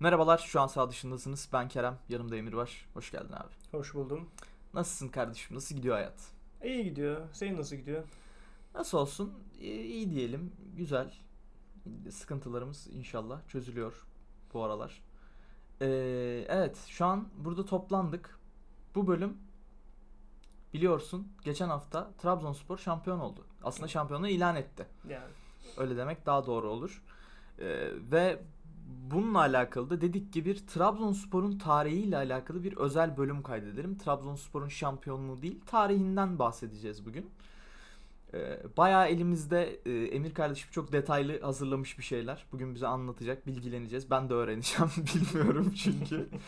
[0.00, 1.48] Merhabalar, şu an sağ dışındasınız.
[1.52, 2.86] Ben Kerem, yanımda Emir var.
[2.94, 3.78] Hoş geldin abi.
[3.78, 4.28] Hoş buldum.
[4.74, 5.56] Nasılsın kardeşim?
[5.56, 6.20] Nasıl gidiyor hayat?
[6.64, 7.20] İyi gidiyor.
[7.32, 8.04] Senin nasıl gidiyor?
[8.74, 9.32] Nasıl olsun?
[9.60, 10.52] İyi, iyi diyelim.
[10.76, 11.14] Güzel.
[12.10, 14.06] Sıkıntılarımız inşallah çözülüyor
[14.54, 15.02] bu aralar.
[15.80, 15.86] Ee,
[16.48, 18.38] evet, şu an burada toplandık.
[18.94, 19.36] Bu bölüm
[20.74, 23.46] biliyorsun geçen hafta Trabzonspor şampiyon oldu.
[23.62, 24.86] Aslında şampiyonluğu ilan etti.
[25.08, 25.30] Yani
[25.76, 27.02] Öyle demek daha doğru olur.
[27.58, 28.42] Ee, ve
[29.10, 33.98] bununla alakalı da dedik ki bir Trabzonspor'un tarihiyle alakalı bir özel bölüm kaydedelim.
[33.98, 37.30] Trabzonspor'un şampiyonluğu değil, tarihinden bahsedeceğiz bugün.
[38.34, 42.44] Ee, bayağı elimizde e, Emir kardeşim çok detaylı hazırlamış bir şeyler.
[42.52, 44.10] Bugün bize anlatacak, bilgileneceğiz.
[44.10, 46.28] Ben de öğreneceğim, bilmiyorum çünkü.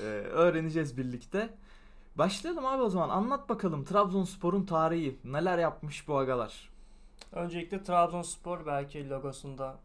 [0.00, 1.54] Ee, öğreneceğiz birlikte.
[2.18, 3.08] Başlayalım abi o zaman.
[3.08, 5.16] Anlat bakalım Trabzonspor'un tarihi.
[5.24, 6.70] Neler yapmış bu agalar?
[7.32, 9.78] öncelikle Trabzonspor belki logosunda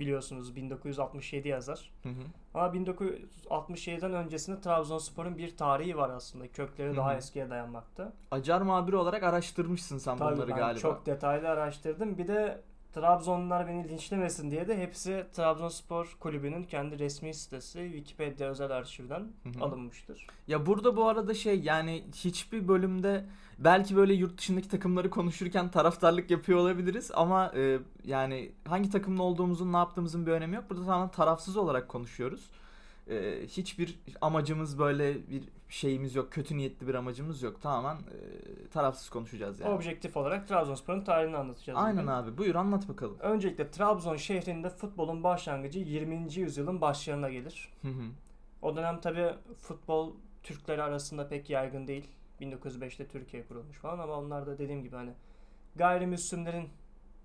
[0.00, 1.90] biliyorsunuz 1967 yazar.
[2.02, 2.22] Hı hı.
[2.54, 6.48] Ama 1967'den öncesinde Trabzonspor'un bir tarihi var aslında.
[6.48, 7.18] Kökleri daha Hı hı.
[7.18, 8.12] eskiye dayanmakta.
[8.30, 10.78] Acar muhabiri olarak araştırmışsın sen Tabii bunları ben galiba.
[10.80, 12.18] çok detaylı araştırdım.
[12.18, 12.60] Bir de
[12.94, 19.58] Trabzonlular beni linçlemesin diye de hepsi Trabzonspor kulübünün kendi resmi sitesi Wikipedia özel arşivden Hı
[19.58, 19.64] hı.
[19.64, 20.26] alınmıştır.
[20.48, 23.24] Ya burada bu arada şey yani hiçbir bölümde
[23.58, 29.72] belki böyle yurt dışındaki takımları konuşurken taraftarlık yapıyor olabiliriz ama e, yani hangi takımlı olduğumuzun
[29.72, 30.64] ne yaptığımızın bir önemi yok.
[30.70, 32.50] Burada tamamen tarafsız olarak konuşuyoruz.
[33.10, 36.32] E, hiçbir amacımız böyle bir şeyimiz yok.
[36.32, 37.62] Kötü niyetli bir amacımız yok.
[37.62, 39.74] Tamamen e, tarafsız konuşacağız yani.
[39.74, 41.78] Objektif olarak Trabzonspor'un tarihini anlatacağız.
[41.78, 42.06] Aynen bugün.
[42.06, 42.38] abi.
[42.38, 43.16] Buyur anlat bakalım.
[43.20, 46.34] Öncelikle Trabzon şehrinde futbolun başlangıcı 20.
[46.34, 47.72] yüzyılın başlarına gelir.
[47.82, 48.02] Hı hı.
[48.62, 52.10] O dönem tabi futbol Türkleri arasında pek yaygın değil.
[52.40, 55.12] 1905'te Türkiye kurulmuş falan ama onlar da dediğim gibi hani
[55.76, 56.68] gayrimüslimlerin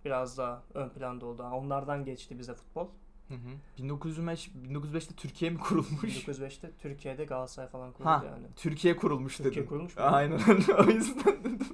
[0.05, 1.43] biraz daha ön planda oldu.
[1.43, 2.87] Onlardan geçti bize futbol.
[3.27, 3.37] Hı hı.
[3.77, 6.03] 1905 1905'te Türkiye mi kurulmuş?
[6.27, 8.47] 1905'te Türkiye'de Galatasaray falan kuruldu Ha, yani.
[8.55, 9.65] Türkiye kurulmuş Türkiye dedim.
[9.69, 10.03] kurulmuş mu?
[10.03, 10.39] Aynen
[10.79, 11.67] o yüzden dedim.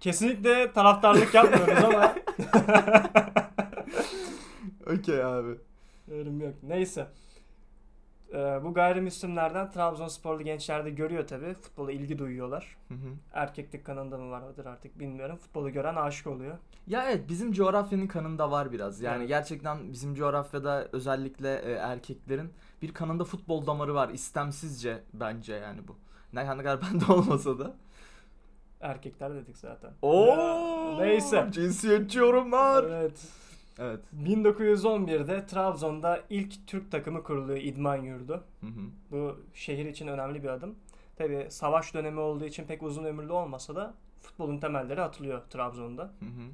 [0.00, 2.14] Kesinlikle taraftarlık yapmıyoruz ama
[4.86, 5.54] Okey abi.
[6.08, 6.54] yorum yok.
[6.62, 7.06] Neyse.
[8.32, 11.54] Ee, bu gayrimüslimlerden Trabzonsporlu gençler de görüyor tabi.
[11.54, 12.76] Futbola ilgi duyuyorlar.
[12.88, 13.08] Hı hı.
[13.32, 15.36] Erkeklik kanında mı vardır artık bilmiyorum.
[15.36, 16.58] Futbolu gören aşık oluyor.
[16.86, 19.00] Ya evet bizim coğrafyanın kanında var biraz.
[19.00, 19.28] Yani Evet.
[19.28, 22.50] gerçekten bizim coğrafyada özellikle e, erkeklerin
[22.82, 25.96] bir kanında futbol damarı var istemsizce bence yani bu.
[26.32, 27.74] Ne kadar bende olmasa da.
[28.80, 29.90] Erkekler dedik zaten.
[30.02, 30.26] Oo!
[30.26, 31.48] Ya, neyse.
[31.50, 32.84] Cinsiyetçi yorumlar.
[32.84, 33.28] Evet.
[33.78, 34.00] Evet.
[34.24, 38.44] 1911'de Trabzon'da ilk Türk takımı kuruluyor İdman Yurdu.
[38.60, 38.80] Hı hı.
[39.10, 40.74] Bu şehir için önemli bir adım.
[41.16, 46.02] Tabi savaş dönemi olduğu için pek uzun ömürlü olmasa da futbolun temelleri atılıyor Trabzon'da.
[46.02, 46.50] Hı hı.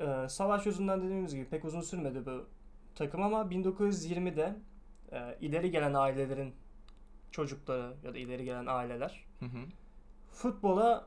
[0.00, 2.46] Ee, savaş yüzünden dediğimiz gibi pek uzun sürmedi bu
[2.94, 4.56] takım ama 1920'de
[5.12, 6.54] e, ileri gelen ailelerin
[7.30, 9.58] çocukları ya da ileri gelen aileler Hı hı.
[10.30, 11.06] futbola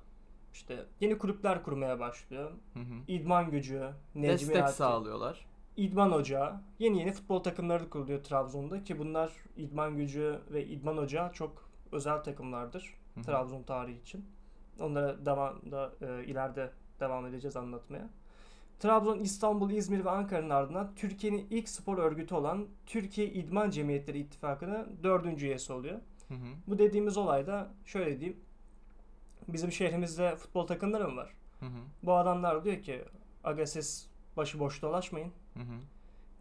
[0.53, 2.52] işte yeni kulüpler kurmaya başlıyor.
[2.74, 2.94] Hı hı.
[3.08, 3.80] İdman gücü,
[4.16, 5.46] Destek Necmiyati, sağlıyorlar.
[5.78, 11.34] İdman Ocağı, yeni yeni futbol takımları kuruluyor Trabzon'da ki bunlar İdman Gücü ve İdman Ocağı
[11.34, 13.24] çok özel takımlardır Hı hı.
[13.24, 14.25] Trabzon tarihi için.
[14.80, 18.09] Onlara devamda e, ileride devam edeceğiz anlatmaya.
[18.79, 25.00] Trabzon, İstanbul, İzmir ve Ankara'nın ardından Türkiye'nin ilk spor örgütü olan Türkiye İdman Cemiyetleri İttifakı'nın
[25.03, 26.00] dördüncü üyesi oluyor.
[26.28, 26.47] Hı hı.
[26.68, 28.40] Bu dediğimiz olayda şöyle diyeyim.
[29.47, 31.34] Bizim şehrimizde futbol takımları mı var?
[31.59, 31.80] Hı hı.
[32.03, 33.03] Bu adamlar diyor ki
[33.44, 35.80] aga siz başıboş dolaşmayın Hı hı.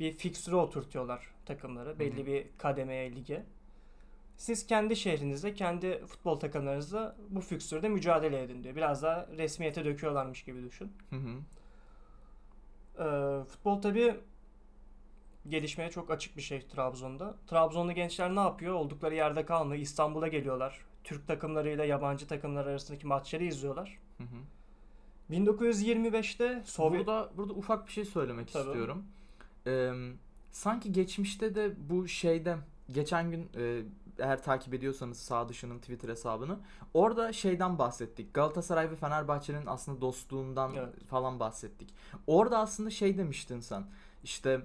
[0.00, 2.27] bir fikstüre oturtuyorlar takımları belli hı.
[2.27, 3.44] bir kademeye lige.
[4.37, 8.77] Siz kendi şehrinizde, kendi futbol takımlarınızda bu fikstürde mücadele edin diyor.
[8.77, 10.93] Biraz daha resmiyete döküyorlarmış gibi düşün.
[11.11, 11.38] Hı hı.
[12.99, 14.21] Ee, futbol tabi
[15.49, 17.34] gelişmeye çok açık bir şey Trabzon'da.
[17.47, 18.75] Trabzonlu gençler ne yapıyor?
[18.75, 19.83] Oldukları yerde kalmıyor.
[19.83, 20.81] İstanbul'a geliyorlar.
[21.06, 23.99] Türk takımlarıyla yabancı takımlar arasındaki maçları izliyorlar.
[24.19, 25.34] Hı hı.
[25.34, 27.06] 1925'te Sovyet...
[27.06, 28.67] Burada burada ufak bir şey söylemek Tabii.
[28.67, 29.05] istiyorum.
[29.67, 29.93] Ee,
[30.53, 32.56] sanki geçmişte de bu şeyde
[32.93, 33.82] geçen gün e,
[34.19, 36.58] eğer takip ediyorsanız sağ dışının Twitter hesabını
[36.94, 38.35] orada şeyden bahsettik.
[38.35, 41.05] Galatasaray ve Fenerbahçe'nin aslında dostluğundan Evet.
[41.05, 41.94] falan bahsettik.
[42.26, 43.85] Orada aslında şey demiştin sen.
[44.25, 44.61] İşte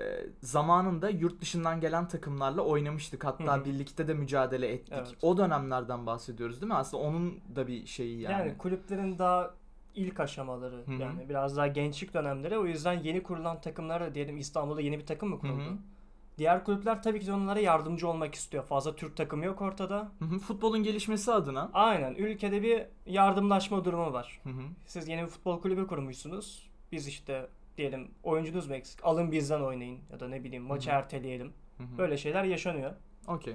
[0.00, 3.24] e, zamanında yurt dışından gelen takımlarla oynamıştık.
[3.24, 3.64] Hatta Hı hı.
[3.64, 4.94] birlikte de mücadele ettik.
[4.96, 5.16] Evet.
[5.22, 6.78] O dönemlerden bahsediyoruz değil mi?
[6.78, 8.32] Aslında onun da bir şeyi yani.
[8.32, 9.54] Yani kulüplerin daha
[9.94, 11.02] ilk aşamaları Hı hı.
[11.02, 15.06] yani biraz daha gençlik dönemleri o yüzden yeni kurulan takımlar da diyelim İstanbul'da yeni bir
[15.06, 15.64] takım mı kuruldu?
[15.64, 15.76] Hı hı.
[16.38, 18.64] Diğer kulüpler tabii ki de onlara yardımcı olmak istiyor.
[18.64, 20.12] Fazla Türk takımı yok ortada.
[20.18, 21.70] Hı hı, Futbolun gelişmesi adına.
[21.72, 24.40] Aynen ülkede bir yardımlaşma durumu var.
[24.42, 24.62] Hı hı.
[24.86, 26.70] Siz yeni bir futbol kulübü kurmuşsunuz.
[26.92, 27.46] Biz işte
[27.80, 29.04] diyelim oyuncunuz mu eksik?
[29.04, 30.98] Alın bizden oynayın ya da ne bileyim maçı Hı hı.
[30.98, 31.52] erteleyelim.
[31.76, 31.98] Hı hı.
[31.98, 32.92] Böyle şeyler yaşanıyor.
[33.28, 33.54] Okey.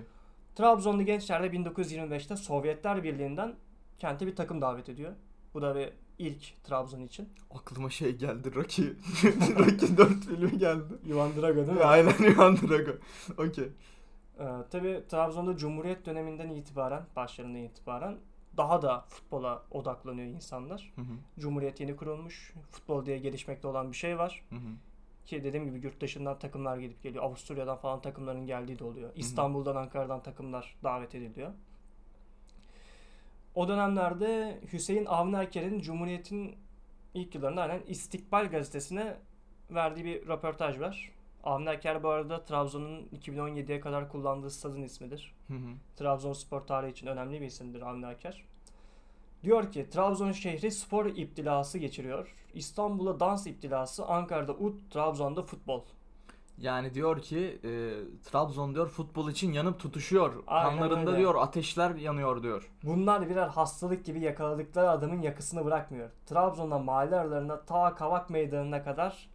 [0.55, 3.55] Trabzonlu gençler de 1925'te Sovyetler Birliği'nden
[3.99, 5.11] kente bir takım davet ediyor.
[5.53, 5.89] Bu da bir
[6.19, 7.29] ilk Trabzon için.
[7.51, 8.87] Aklıma şey geldi Rocky.
[9.59, 10.93] Rocky 4 filmi geldi.
[11.07, 11.83] Ivan Drago değil mi?
[11.83, 12.91] Aynen Ivan Drago.
[13.37, 13.69] Okey.
[14.39, 18.17] Ee, tabii Trabzon'da Cumhuriyet döneminden itibaren, başlarından itibaren
[18.57, 20.93] daha da futbola odaklanıyor insanlar.
[20.95, 21.39] Hı hı.
[21.39, 22.53] Cumhuriyet yeni kurulmuş.
[22.71, 24.43] Futbol diye gelişmekte olan bir şey var.
[24.49, 24.69] Hı hı.
[25.25, 27.23] Ki dediğim gibi yurt dışından takımlar gelip geliyor.
[27.23, 29.09] Avusturya'dan falan takımların geldiği de oluyor.
[29.15, 31.51] İstanbul'dan, Ankara'dan takımlar davet ediliyor.
[33.55, 36.55] O dönemlerde Hüseyin Avni Aker'in Cumhuriyet'in
[37.13, 39.17] ilk yıllarında aynen İstikbal gazetesine
[39.71, 41.11] verdiği bir röportaj var.
[41.45, 45.35] Avni Aker bu arada Trabzon'un 2017'ye kadar kullandığı stadın ismidir.
[45.47, 45.69] Hı hı.
[45.95, 48.45] Trabzonspor tarihi için önemli bir isimdir Avni Aker.
[49.43, 52.35] Diyor ki Trabzon şehri spor iptilası geçiriyor.
[52.53, 55.81] İstanbul'da dans iptilası, Ankara'da ut, Trabzon'da futbol.
[56.57, 57.69] Yani diyor ki e,
[58.23, 60.43] Trabzon diyor futbol için yanıp tutuşuyor.
[60.47, 61.19] Aynen Kanlarında öyle.
[61.19, 62.71] diyor ateşler yanıyor diyor.
[62.83, 66.09] Bunlar birer hastalık gibi yakaladıkları adamın yakısını bırakmıyor.
[66.25, 69.29] Trabzon'da mahalle aralarında ta Kavak Meydanı'na kadar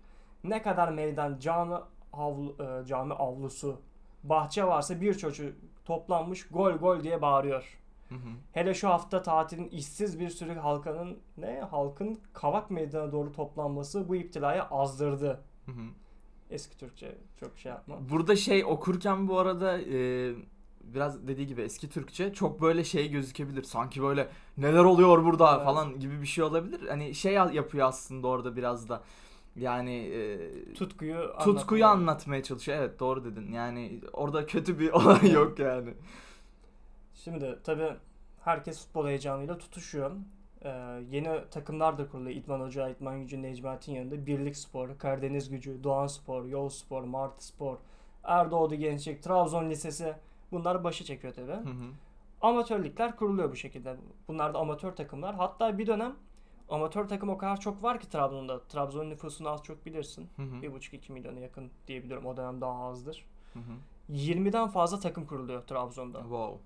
[0.44, 1.74] ne kadar meydan, cami,
[2.12, 3.80] havlu, e, cami avlusu,
[4.24, 5.54] bahçe varsa bir çocuk
[5.84, 7.78] toplanmış gol gol diye bağırıyor.
[8.08, 8.28] Hı hı.
[8.52, 14.16] Hele şu hafta tatilin işsiz bir sürü halkının ne halkın Kavak Meydanı'na doğru toplanması bu
[14.16, 15.40] iptilayı azdırdı.
[15.66, 15.84] Hı hı.
[16.50, 17.96] Eski Türkçe çok şey yapma.
[18.10, 20.32] Burada şey okurken bu arada e,
[20.80, 23.62] biraz dediği gibi eski Türkçe çok böyle şey gözükebilir.
[23.62, 24.28] Sanki böyle
[24.58, 25.64] neler oluyor burada Evet.
[25.64, 26.88] falan gibi bir şey olabilir.
[26.88, 29.02] Hani şey yapıyor aslında orada biraz da.
[29.56, 32.78] Yani e, Tutkuyu tutkuyu anlatmaya- anlatmaya çalışıyor.
[32.78, 33.52] Evet doğru dedin.
[33.52, 35.94] Yani orada kötü bir olay yok yani.
[37.14, 37.90] Şimdi tabi
[38.44, 40.10] herkes futbol heyecanıyla tutuşuyor.
[40.64, 40.68] Ee,
[41.10, 42.36] yeni takımlar da kuruluyor.
[42.36, 44.26] İdman Hoca, İdman Gücü, Necmet'in yanında.
[44.26, 47.76] Birlik Spor, Karadeniz Gücü, Doğan Spor, Yol Spor, Martı Spor,
[48.24, 50.14] Erdoğdu Gençlik, Trabzon Lisesi.
[50.52, 51.52] Bunlar başı çekiyor tabi.
[51.52, 51.90] Hı hı.
[52.40, 53.96] Amatör ligler kuruluyor bu şekilde.
[54.28, 55.34] Bunlar da amatör takımlar.
[55.34, 56.16] Hatta bir dönem
[56.70, 58.60] amatör takım o kadar çok var ki Trabzon'da.
[58.60, 60.28] Trabzon nüfusunu az çok bilirsin.
[60.36, 60.54] Hı hı.
[60.56, 62.26] 1,5-2 milyona yakın diyebiliyorum.
[62.26, 63.24] O dönem daha azdır.
[63.52, 63.72] Hı hı.
[64.12, 66.20] 20'den fazla takım kuruluyor Trabzon'da.
[66.20, 66.58] Wow.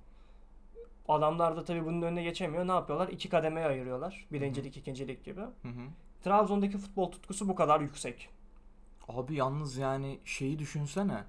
[1.08, 2.68] Adamlar da tabii bunun önüne geçemiyor.
[2.68, 3.08] Ne yapıyorlar?
[3.08, 4.26] İki kademeye ayırıyorlar.
[4.32, 5.40] Birincilik, ikincilik gibi.
[5.40, 5.88] Hı hı.
[6.24, 8.28] Trabzon'daki futbol tutkusu bu kadar yüksek.
[9.08, 11.24] Abi yalnız yani şeyi düşünsene.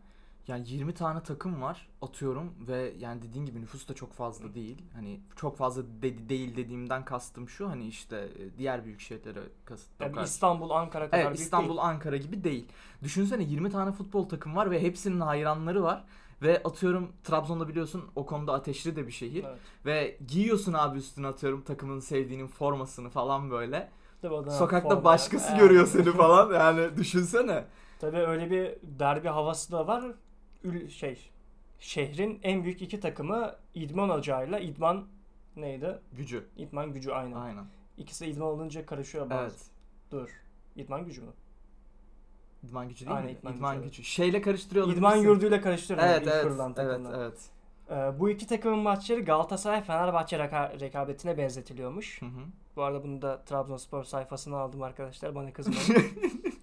[0.48, 4.82] Yani 20 tane takım var atıyorum ve yani dediğin gibi nüfus da çok fazla değil.
[4.94, 10.02] Hani çok fazla de- değil dediğimden kastım şu hani işte e, diğer büyük şehirlere kasıt.
[10.02, 11.80] Yani İstanbul, Ankara kadar Evet büyük İstanbul, değil.
[11.82, 12.66] Ankara gibi değil.
[13.04, 16.04] Düşünsene 20 tane futbol takım var ve hepsinin hayranları var.
[16.42, 19.44] Ve atıyorum Trabzon'da biliyorsun o konuda ateşli de bir şehir.
[19.44, 19.60] Evet.
[19.86, 23.90] Ve giyiyorsun abi üstüne atıyorum takımın sevdiğinin formasını falan böyle.
[24.22, 25.60] Tabii Sokakta forma- başkası Evet.
[25.60, 27.66] görüyor seni falan yani düşünsene.
[28.00, 30.04] Tabii öyle bir derbi havası da var.
[30.66, 31.30] Ül şey
[31.80, 35.06] şehrin en büyük iki takımı İdman Ocağı'yla İdman
[35.56, 36.00] neydi?
[36.14, 36.46] Gücü.
[36.58, 37.36] İdman Gücü aynen.
[37.36, 37.66] Aynen.
[37.98, 39.42] İkisi İdman olunca karışıyor bazı.
[39.44, 39.66] Evet.
[40.12, 40.30] Dur.
[40.76, 41.32] İdman Gücü mü?
[42.64, 43.38] İdman gücü değil Aynen, mi?
[43.40, 44.04] İdman İdman, gücü, gücü.
[44.04, 45.16] Şeyle karıştırıyor İdman.
[45.16, 47.20] Yurdu'yla karıştırıyorum Evet evet evet takımlar.
[47.20, 47.50] evet.
[47.90, 52.22] Ee, bu iki takımın maçları Galatasaray Fenerbahçe reka- rekabetine benzetiliyormuş.
[52.22, 52.40] Hı hı.
[52.76, 56.06] Bu arada bunu da Trabzonspor sayfasına aldım arkadaşlar bana kızmayın.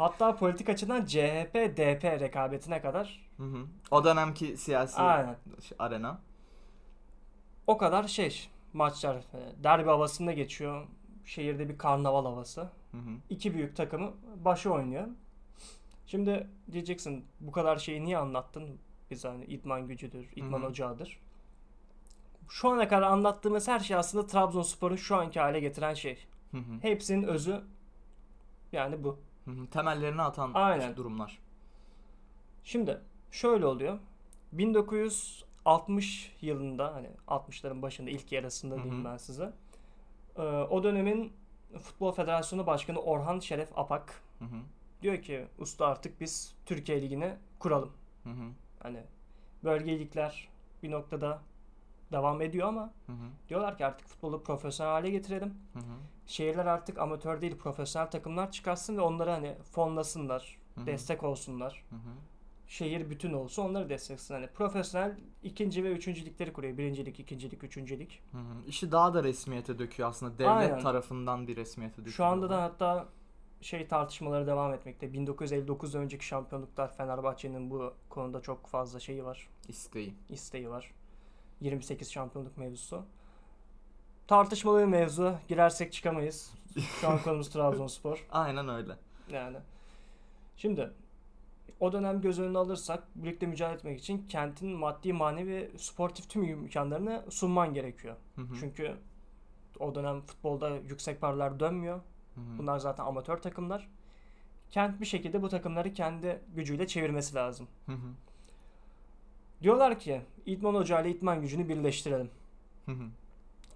[0.00, 3.66] Hatta politik açıdan CHP DP rekabetine kadar Hı hı.
[3.90, 5.36] O dönemki siyasi aynen
[5.78, 6.20] arena.
[7.66, 10.86] o kadar şey maçlar e, derbi havasında geçiyor.
[11.24, 12.60] Şehirde bir karnaval havası.
[12.60, 13.10] Hı hı.
[13.30, 14.12] İki büyük takımı
[14.44, 15.08] başı oynuyor.
[16.06, 18.78] Şimdi diyeceksin bu kadar şeyi niye anlattın?
[19.10, 20.68] Biz hani idman gücüdür, idman Hı hı.
[20.68, 21.20] ocağıdır.
[22.48, 26.18] Şu ana kadar anlattığımız her şey aslında Trabzonspor'u şu anki hale getiren şey.
[26.50, 26.82] Hı hı.
[26.82, 27.60] Hepsinin özü
[28.72, 29.18] yani bu.
[29.70, 30.96] Temellerini atan Aynen.
[30.96, 31.38] durumlar.
[32.64, 33.98] Şimdi şöyle oluyor.
[34.52, 38.82] 1960 yılında hani 60'ların başında ilk yarısında Hı hı.
[38.84, 39.52] diyeyim ben size.
[40.36, 41.32] Ee, o dönemin
[41.82, 44.58] Futbol Federasyonu Başkanı Orhan Şeref Apak Hı hı.
[45.02, 47.92] diyor ki usta artık biz Türkiye Ligi'ni kuralım.
[48.24, 48.44] Hı hı.
[48.82, 49.00] Hani
[49.64, 50.48] bölge ligler
[50.82, 51.42] bir noktada
[52.12, 53.16] devam ediyor ama Hı hı.
[53.48, 55.54] diyorlar ki artık futbolu profesyonel hale getirelim.
[55.72, 55.82] Hı hı.
[56.26, 60.86] Şehirler artık amatör değil profesyonel takımlar çıkarsın ve onları hani fonlasınlar, Hı hı.
[60.86, 61.84] destek olsunlar.
[61.90, 62.00] Hı hı.
[62.66, 64.34] şehir bütün olsun onları desteklesin.
[64.34, 66.78] Hani profesyonel ikinci ve üçüncü ligleri kuruyor.
[66.78, 68.22] Birincilik, ikincilik, üçüncülük.
[68.32, 68.66] Hı hı.
[68.66, 70.38] İşi daha da resmiyete döküyor aslında.
[70.38, 70.80] Devlet Aynen.
[70.80, 72.14] tarafından bir resmiyete döküyor.
[72.14, 73.08] Şu anda da hatta
[73.60, 75.12] şey tartışmaları devam etmekte.
[75.12, 79.48] 1959 önceki şampiyonluklar Fenerbahçe'nin bu konuda çok fazla şeyi var.
[79.68, 80.14] isteği.
[80.28, 80.94] isteği var.
[81.60, 83.04] 28 şampiyonluk mevzusu.
[84.26, 85.38] Tartışmalı bir mevzu.
[85.48, 86.52] Girersek çıkamayız.
[87.00, 88.26] Şu an konumuz Trabzonspor.
[88.30, 88.96] Aynen öyle.
[89.30, 89.56] Yani
[90.56, 90.92] şimdi
[91.80, 97.24] o dönem göz önüne alırsak birlikte mücadele etmek için kentin maddi manevi sportif tüm imkanlarını
[97.30, 98.16] sunman gerekiyor.
[98.36, 98.54] Hı hı.
[98.60, 98.96] Çünkü
[99.78, 101.96] o dönem futbolda yüksek paralar dönmüyor.
[102.34, 102.58] Hı hı.
[102.58, 103.88] Bunlar zaten amatör takımlar.
[104.70, 107.68] Kent bir şekilde bu takımları kendi gücüyle çevirmesi lazım.
[107.86, 108.14] Hı hı.
[109.62, 112.30] Diyorlar ki İdman Hoca ile İdman gücünü birleştirelim.
[112.86, 113.04] Hı hı.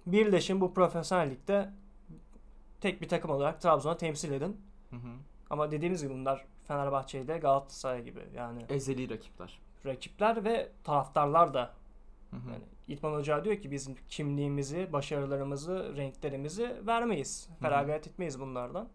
[0.05, 1.69] Birleşin bu profesyonel ligde
[2.81, 4.61] tek bir takım olarak Trabzon'a temsil edin.
[4.89, 5.09] Hı hı.
[5.49, 9.59] Ama dediğimiz gibi bunlar Fenerbahçe ile Galatasaray gibi yani Ezeli rakipler.
[9.85, 11.73] rakipler ve taraftarlar da
[12.31, 12.49] Hı hı.
[12.51, 17.49] yani İdman Hoca diyor ki bizim kimliğimizi, başarılarımızı, renklerimizi vermeyiz.
[17.61, 18.87] Feragat etmeyiz bunlardan.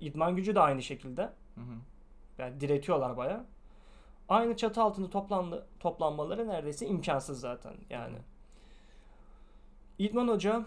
[0.00, 1.22] İdman gücü de aynı şekilde.
[1.22, 1.74] Hı hı.
[2.38, 3.44] Yani diretiyorlar baya.
[4.28, 8.16] Aynı çatı altında toplandı, toplanmaları neredeyse imkansız zaten yani.
[9.98, 10.64] İdman Hoca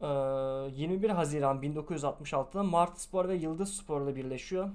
[0.00, 4.70] e, 21 Haziran 1966'da Mart Spor ve Yıldız Spor'la birleşiyor.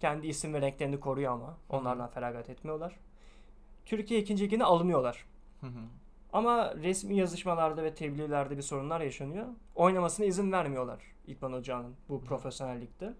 [0.00, 1.56] Kendi isim ve renklerini koruyor ama.
[1.68, 2.96] Onlardan feragat etmiyorlar.
[3.86, 4.38] Türkiye 2.
[4.38, 5.24] Ligi'ne alınıyorlar.
[5.60, 5.80] Hı hı.
[6.32, 9.46] Ama resmi yazışmalarda ve tebliğlerde bir sorunlar yaşanıyor.
[9.74, 13.14] Oynamasına izin vermiyorlar İdman Hoca'nın bu profesyonel ligde.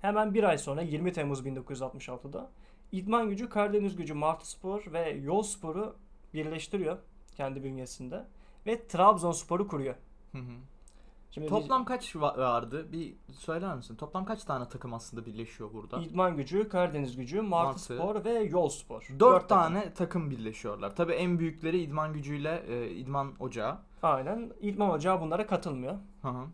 [0.00, 2.50] Hemen bir ay sonra 20 Temmuz 1966'da
[2.92, 5.96] İdman Gücü, Karadeniz Gücü, Martı Spor ve Yol Spor'u
[6.34, 6.98] birleştiriyor
[7.36, 8.24] kendi bünyesinde
[8.66, 9.94] ve Trabzonspor'u kuruyor.
[10.32, 10.52] Hı hı.
[11.30, 12.92] Şimdi Toplam kaç va- vardı?
[12.92, 13.96] Bir söyler misin?
[13.96, 16.00] Toplam kaç tane takım aslında birleşiyor burada?
[16.00, 17.80] İdman Gücü, Karadeniz Gücü, Martı Martı.
[17.80, 19.08] Spor ve Yol Spor.
[19.20, 19.48] Dört takım.
[19.48, 20.96] tane takım birleşiyorlar.
[20.96, 23.78] Tabii en büyükleri İdman Gücü'yle e, İdman Ocağı.
[24.02, 24.52] Aynen.
[24.60, 25.94] İdman Hoca bunlara katılmıyor.
[26.22, 26.46] Hı hı.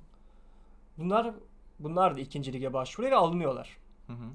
[0.99, 1.35] Bunlar
[1.79, 3.77] bunlar da ikinci lige başvuruyor ve alınıyorlar.
[4.07, 4.27] Hı hı.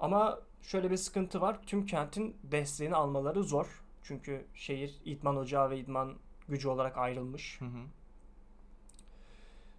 [0.00, 1.58] Ama şöyle bir sıkıntı var.
[1.66, 3.82] Tüm kentin desteğini almaları zor.
[4.02, 6.14] Çünkü şehir idman ocağı ve idman
[6.48, 7.60] gücü olarak ayrılmış.
[7.60, 7.78] Hı hı.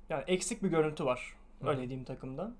[0.09, 1.35] Yani eksik bir görüntü var.
[1.61, 1.69] Hı.
[1.69, 2.51] Öyle diyeyim takımda.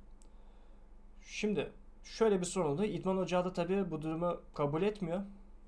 [1.22, 1.72] Şimdi
[2.04, 2.84] şöyle bir sorun oldu.
[2.84, 5.22] İdman ocağı da tabii bu durumu kabul etmiyor.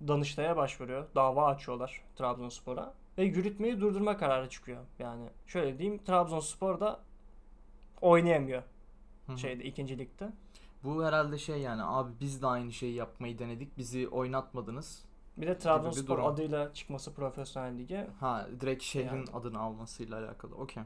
[0.07, 1.07] Danıştay'a başvuruyor.
[1.15, 2.93] Dava açıyorlar Trabzonspor'a.
[3.17, 4.85] Ve yürütmeyi durdurma kararı çıkıyor.
[4.99, 6.99] Yani şöyle diyeyim Trabzonspor da
[8.01, 8.63] oynayamıyor
[9.27, 9.37] hı.
[9.37, 10.29] şeyde ikinci ligde.
[10.83, 13.77] Bu herhalde şey yani abi biz de aynı şeyi yapmayı denedik.
[13.77, 15.03] Bizi oynatmadınız.
[15.37, 19.25] Bir de Trabzonspor adıyla çıkması profesyonel lige Ha direkt şehrin Yani.
[19.33, 20.55] adını almasıyla alakalı.
[20.55, 20.83] Okey.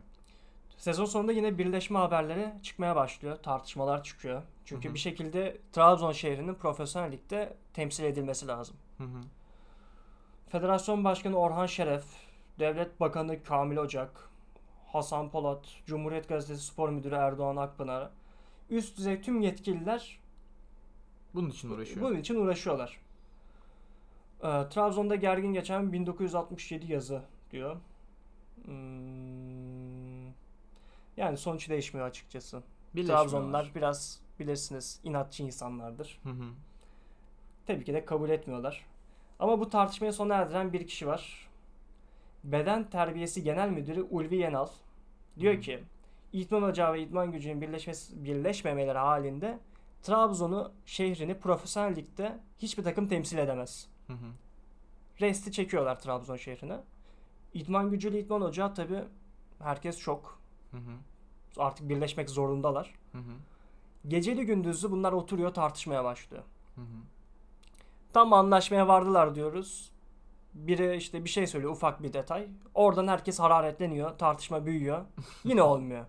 [0.77, 3.37] Sezon sonunda yine birleşme haberleri çıkmaya başlıyor.
[3.43, 4.41] Tartışmalar çıkıyor.
[4.65, 4.93] Çünkü Hı hı.
[4.93, 8.75] bir şekilde Trabzon şehrinin profesyonel ligde temsil edilmesi lazım.
[8.97, 9.21] Hı hı.
[10.49, 12.03] Federasyon Başkanı Orhan Şeref,
[12.59, 14.29] Devlet Bakanı Kamil Ocak,
[14.87, 18.09] Hasan Polat, Cumhuriyet Gazetesi Spor Müdürü Erdoğan Akpınar,
[18.71, 20.19] üst düzey tüm yetkililer
[21.35, 22.01] Bunun için uğraşıyor.
[22.01, 22.99] bunun için uğraşıyorlar.
[24.39, 27.77] Ee, Trabzon'da gergin geçen 1967 yazı diyor.
[28.65, 30.25] Hmm,
[31.17, 32.63] yani sonuç değişmiyor açıkçası.
[32.95, 36.19] Trabzonlular biraz bilirsiniz inatçı insanlardır.
[36.23, 36.43] Hı hı.
[37.67, 38.85] Tabii ki de kabul etmiyorlar.
[39.39, 41.49] Ama bu tartışmayı sona erdiren bir kişi var.
[42.43, 44.67] Beden Terbiyesi Genel Müdürü Ulvi Yenal.
[45.39, 45.59] Diyor Hı.
[45.59, 45.83] ki
[46.33, 49.59] İdman Ocağı ve İdman Gücü'nün birleşmesi, birleşmemeleri halinde
[50.03, 53.87] Trabzon'u şehrini profesyonel ligde hiçbir takım temsil edemez.
[54.07, 54.27] Hı hı.
[55.21, 56.79] Resti çekiyorlar Trabzon şehrine.
[57.53, 59.03] İdman Gücü ile İdman Ocağı tabii
[59.59, 60.39] herkes şok.
[60.71, 60.91] Hı hı.
[61.57, 62.95] Artık birleşmek zorundalar.
[63.11, 63.31] Hı hı.
[64.07, 66.43] Geceli gündüzlü bunlar oturuyor tartışmaya başlıyor.
[66.75, 66.85] Hı hı.
[68.13, 69.91] Tam anlaşmaya vardılar diyoruz.
[70.53, 72.47] Biri işte bir şey söylüyor ufak bir detay.
[72.75, 74.17] Oradan herkes hararetleniyor.
[74.17, 75.05] Tartışma büyüyor.
[75.43, 76.05] Yine olmuyor.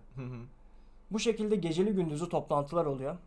[1.11, 3.17] Bu şekilde geceli gündüzlü toplantılar oluyor.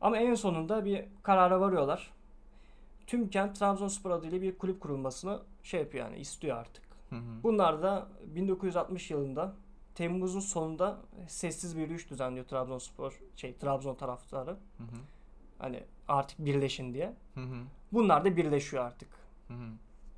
[0.00, 2.10] Ama en sonunda bir karara varıyorlar.
[3.06, 6.84] Tüm kent Trabzonspor adıyla bir kulüp kurulmasını şey yapıyor yani istiyor artık.
[7.42, 9.52] Bunlar da 1960 yılında
[9.94, 14.56] Temmuz'un sonunda sessiz bir yürüyüş düzenliyor Trabzonspor şey Trabzon taraftarı.
[15.58, 17.12] Hani artık birleşin diye.
[17.92, 19.08] Bunlar da birleşiyor artık.
[19.48, 19.66] Hı hı.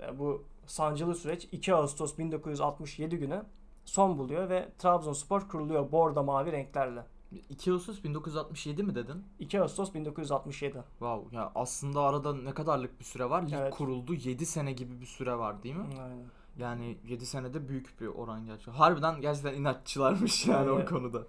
[0.02, 3.42] Yani bu sancılı süreç 2 Ağustos 1967 günü
[3.84, 7.06] son buluyor ve Trabzonspor kuruluyor bordo mavi renklerle.
[7.50, 9.24] 2 Ağustos 1967 mi dedin?
[9.38, 10.82] 2 Ağustos 1967.
[10.98, 13.42] Wow ya aslında arada ne kadarlık bir süre var?
[13.42, 13.74] Lig Evet.
[13.74, 15.86] kuruldu 7 sene gibi bir süre var değil mi?
[16.02, 16.24] Aynen.
[16.58, 18.72] Yani 7 senede büyük bir oran gerçekten.
[18.72, 20.88] Harbiden gerçekten inatçılarmış yani o Evet.
[20.88, 21.22] konuda.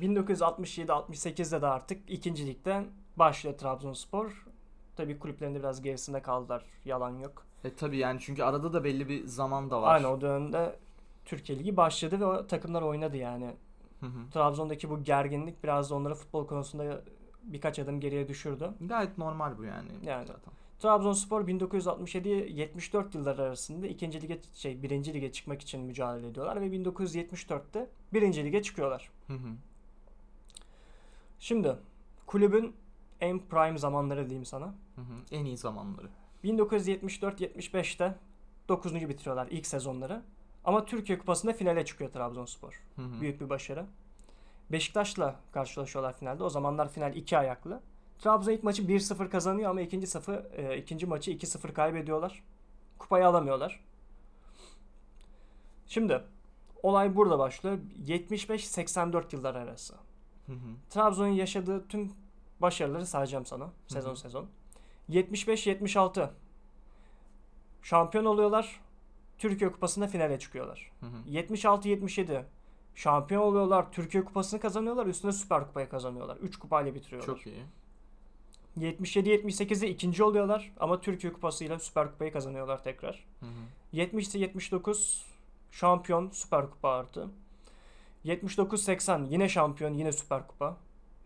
[0.00, 4.46] 1967-68'de de artık ikinci ligden başlıyor Trabzonspor.
[4.96, 6.64] Tabii kulüplerinde biraz gerisinde kaldılar.
[6.84, 7.46] Yalan yok.
[7.64, 9.94] E tabi yani çünkü arada da belli bir zaman da var.
[9.94, 10.76] Aynı o dönemde
[11.24, 13.50] Türkiye Ligi başladı ve o takımlar oynadı yani.
[14.00, 14.30] Hı hı.
[14.32, 17.02] Trabzon'daki bu gerginlik biraz da onları futbol konusunda
[17.42, 18.70] birkaç adım geriye düşürdü.
[18.80, 19.88] Gayet normal bu yani.
[20.04, 20.26] Yani.
[20.26, 20.52] Zaten.
[20.78, 27.90] Trabzonspor 1967-74 yılları arasında ikinci lige şey birinci lige çıkmak için mücadele ediyorlar ve 1974'te
[28.12, 29.10] birinci lige çıkıyorlar.
[29.26, 29.48] Hı hı.
[31.38, 31.76] Şimdi
[32.26, 32.74] kulübün
[33.20, 34.66] en prime zamanları diyeyim sana.
[34.66, 35.14] Hı hı.
[35.30, 36.08] En iyi zamanları.
[36.44, 38.14] 1974-75'te
[38.68, 38.94] 9.
[38.94, 40.22] bitiriyorlar ilk sezonları.
[40.64, 42.82] Ama Türkiye Kupası'nda finale çıkıyor Trabzonspor.
[42.96, 43.20] Hı hı.
[43.20, 43.86] Büyük bir başarı.
[44.72, 46.42] Beşiktaş'la karşılaşıyorlar finalde.
[46.42, 47.80] O zamanlar final iki ayaklı.
[48.18, 52.42] Trabzon ilk maçı 1-0 kazanıyor ama ikinci safı e, ikinci maçı 2-0 kaybediyorlar.
[52.98, 53.84] Kupayı alamıyorlar.
[55.86, 56.22] Şimdi
[56.82, 57.78] olay burada başlıyor.
[58.06, 59.94] 75-84 yıllar arası.
[60.46, 60.90] Hı hı.
[60.90, 62.12] Trabzon'un yaşadığı tüm
[62.60, 64.16] başarıları sayacağım sana sezon hı.
[64.16, 64.46] sezon.
[65.10, 66.28] 75-76
[67.82, 68.80] şampiyon oluyorlar.
[69.38, 70.90] Türkiye Kupası'nda finale çıkıyorlar.
[71.00, 71.30] Hı hı.
[71.30, 72.42] 76-77
[72.94, 73.92] şampiyon oluyorlar.
[73.92, 75.06] Türkiye Kupası'nı kazanıyorlar.
[75.06, 76.36] Üstüne Süper Kupayı kazanıyorlar.
[76.36, 77.26] 3 kupayla bitiriyorlar.
[77.26, 77.62] Çok iyi.
[78.78, 83.24] 77-78'de ikinci oluyorlar ama Türkiye Kupası ile Süper Kupayı kazanıyorlar tekrar.
[83.40, 83.96] Hı hı.
[83.96, 85.22] 70-79
[85.70, 87.28] şampiyon Süper Kupa artı.
[88.24, 90.76] 79-80 yine şampiyon yine Süper Kupa.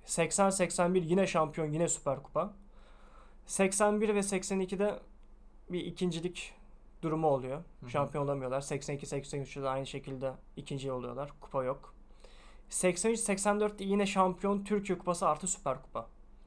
[0.06, 2.52] 80-81 yine şampiyon yine Süper Kupa.
[3.46, 5.00] 81 ve 82'de
[5.70, 6.52] bir ikincilik
[7.02, 7.62] durumu oluyor.
[7.80, 7.90] hı.
[7.90, 8.60] Şampiyon olamıyorlar.
[8.60, 11.32] 82-83'te de aynı şekilde ikinci oluyorlar.
[11.40, 11.94] Kupa yok.
[12.70, 16.06] 83-84'te yine şampiyon Türkiye Kupası artı Süper Kupa.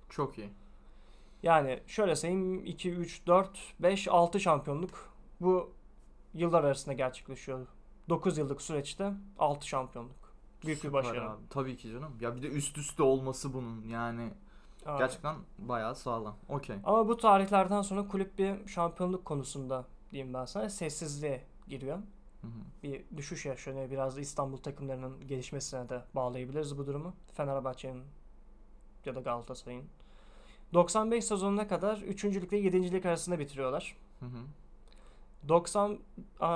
[0.10, 0.50] Çok iyi.
[1.44, 5.74] Yani şöyle sayayım 2, 3, 4, 5, 6 şampiyonluk bu
[6.34, 7.68] yıllar arasında gerçekleşiyor.
[8.10, 10.34] 9 yıllık süreçte 6 şampiyonluk.
[10.66, 11.30] Büyük bir Süper başarı.
[11.30, 11.42] abi.
[11.50, 12.18] Tabii ki canım.
[12.22, 14.30] Ya bir de üst üste olması bunun yani
[14.88, 15.00] Aynen.
[15.00, 16.36] gerçekten bayağı sağlam.
[16.50, 16.76] Okey.
[16.84, 21.98] Ama bu tarihlerden sonra kulüp bir şampiyonluk konusunda diyeyim ben sana sessizliğe giriyor.
[22.42, 22.52] Hı hı.
[22.84, 23.90] Bir düşüş yaşanıyor.
[23.90, 27.14] Biraz da İstanbul takımlarının gelişmesine de bağlayabiliriz bu durumu.
[27.34, 28.04] Fenerbahçe'nin
[29.06, 29.86] ya da Galatasaray'ın.
[30.74, 32.26] 95 sezonuna kadar 3.
[32.26, 32.92] lig ve 7.
[32.92, 33.96] lig arasında bitiriyorlar.
[34.20, 34.40] Hı hı.
[35.48, 36.00] 90
[36.40, 36.48] aa,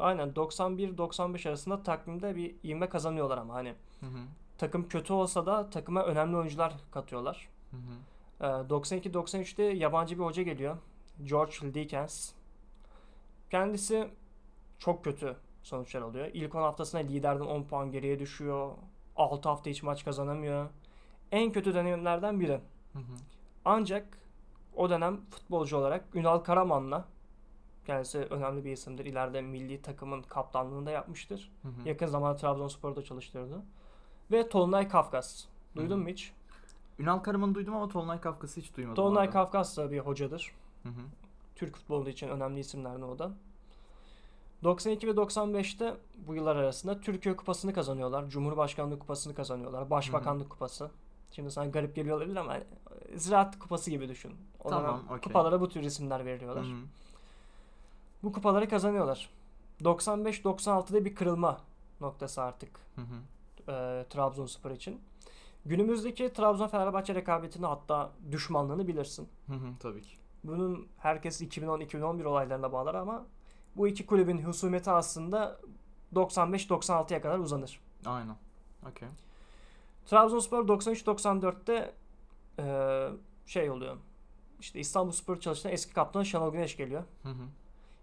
[0.00, 4.18] aynen 91-95 arasında takvimde bir ivme kazanıyorlar ama hani Hı hı.
[4.58, 7.48] takım kötü olsa da takıma önemli oyuncular katıyorlar.
[7.72, 8.46] Hı hı.
[8.46, 10.76] Ee, 92-93'te yabancı bir hoca geliyor.
[11.24, 12.32] George Dickens.
[13.50, 14.08] Kendisi
[14.78, 16.30] çok kötü sonuçlar alıyor.
[16.34, 18.72] İlk 10 haftasında liderden 10 puan geriye düşüyor.
[19.16, 20.68] 6 hafta hiç maç kazanamıyor.
[21.32, 22.60] En kötü dönemlerden biri.
[22.92, 23.12] Hı hı.
[23.64, 24.18] Ancak
[24.76, 27.04] o dönem futbolcu olarak Ünal Karaman'la
[27.86, 29.04] kendisi önemli bir isimdir.
[29.04, 31.52] İleride milli takımın kaptanlığını da yapmıştır.
[31.62, 31.88] Hı hı.
[31.88, 33.62] Yakın zamanda Trabzonspor'da çalıştırdı.
[34.30, 35.44] Ve Tolunay Kafkas.
[35.76, 36.02] Duydun Hı.
[36.02, 36.32] mu hiç?
[36.98, 38.96] Ünal Karaman'ı duydum ama Tolunay Kafkas'ı hiç duymadım.
[38.96, 39.30] Tolunay.
[39.30, 40.52] Kafkas da bir hocadır.
[40.82, 41.02] Hı hı.
[41.56, 43.30] Türk futbolu için önemli isimlerden o da.
[44.64, 48.28] 92 ve 95'te bu yıllar arasında Türkiye Kupası'nı kazanıyorlar.
[48.28, 49.90] Cumhurbaşkanlığı Kupası'nı kazanıyorlar.
[49.90, 50.90] Başbakanlık Kupası.
[51.32, 52.64] Şimdi sana garip geliyor olabilir ama e,
[53.16, 54.32] Ziraat Kupası gibi düşün.
[54.64, 55.18] O Tamam, okey.
[55.20, 56.64] kupalara bu tür isimler Hı veriliyorlar.
[56.64, 56.76] hı.
[58.22, 59.30] Bu kupaları kazanıyorlar.
[59.82, 61.60] 95-96'da bir kırılma
[62.00, 63.72] noktası artık Hı hı.
[63.72, 65.00] e, Trabzonspor için.
[65.66, 69.28] Günümüzdeki Trabzon-Fenerbahçe rekabetini hatta düşmanlığını bilirsin.
[69.46, 69.66] Hı hı.
[69.80, 70.16] Tabii ki.
[70.44, 73.24] Bunun herkes 2010-2011 olaylarına bağlar ama
[73.76, 75.60] bu iki kulübün husumeti aslında
[76.14, 77.80] 95-96'ya kadar uzanır.
[78.06, 78.36] Aynen.
[78.90, 79.08] Okey.
[80.06, 81.94] Trabzonspor 93-94'te
[82.58, 83.08] e,
[83.46, 83.96] şey oluyor.
[84.60, 87.02] İşte İstanbulspor çalışan eski kaptanı Şenol Güneş geliyor.
[87.22, 87.42] Hı hı.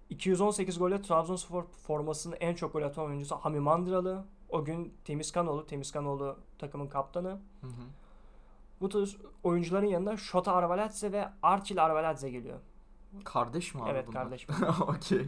[0.09, 4.25] 218 golle Trabzonspor formasını en çok gol atan oyuncusu Hami Mandıralı.
[4.49, 7.29] O gün Temizkanoğlu, Temizkanoğlu takımın kaptanı.
[7.61, 7.81] Hı hı.
[8.81, 12.59] Bu tür oyuncuların yanında Şota Arveladze ve Arçil Arveladze geliyor.
[13.23, 14.23] Kardeş mi abi evet bunlar?
[14.23, 14.47] kardeş.
[14.81, 15.25] Okey.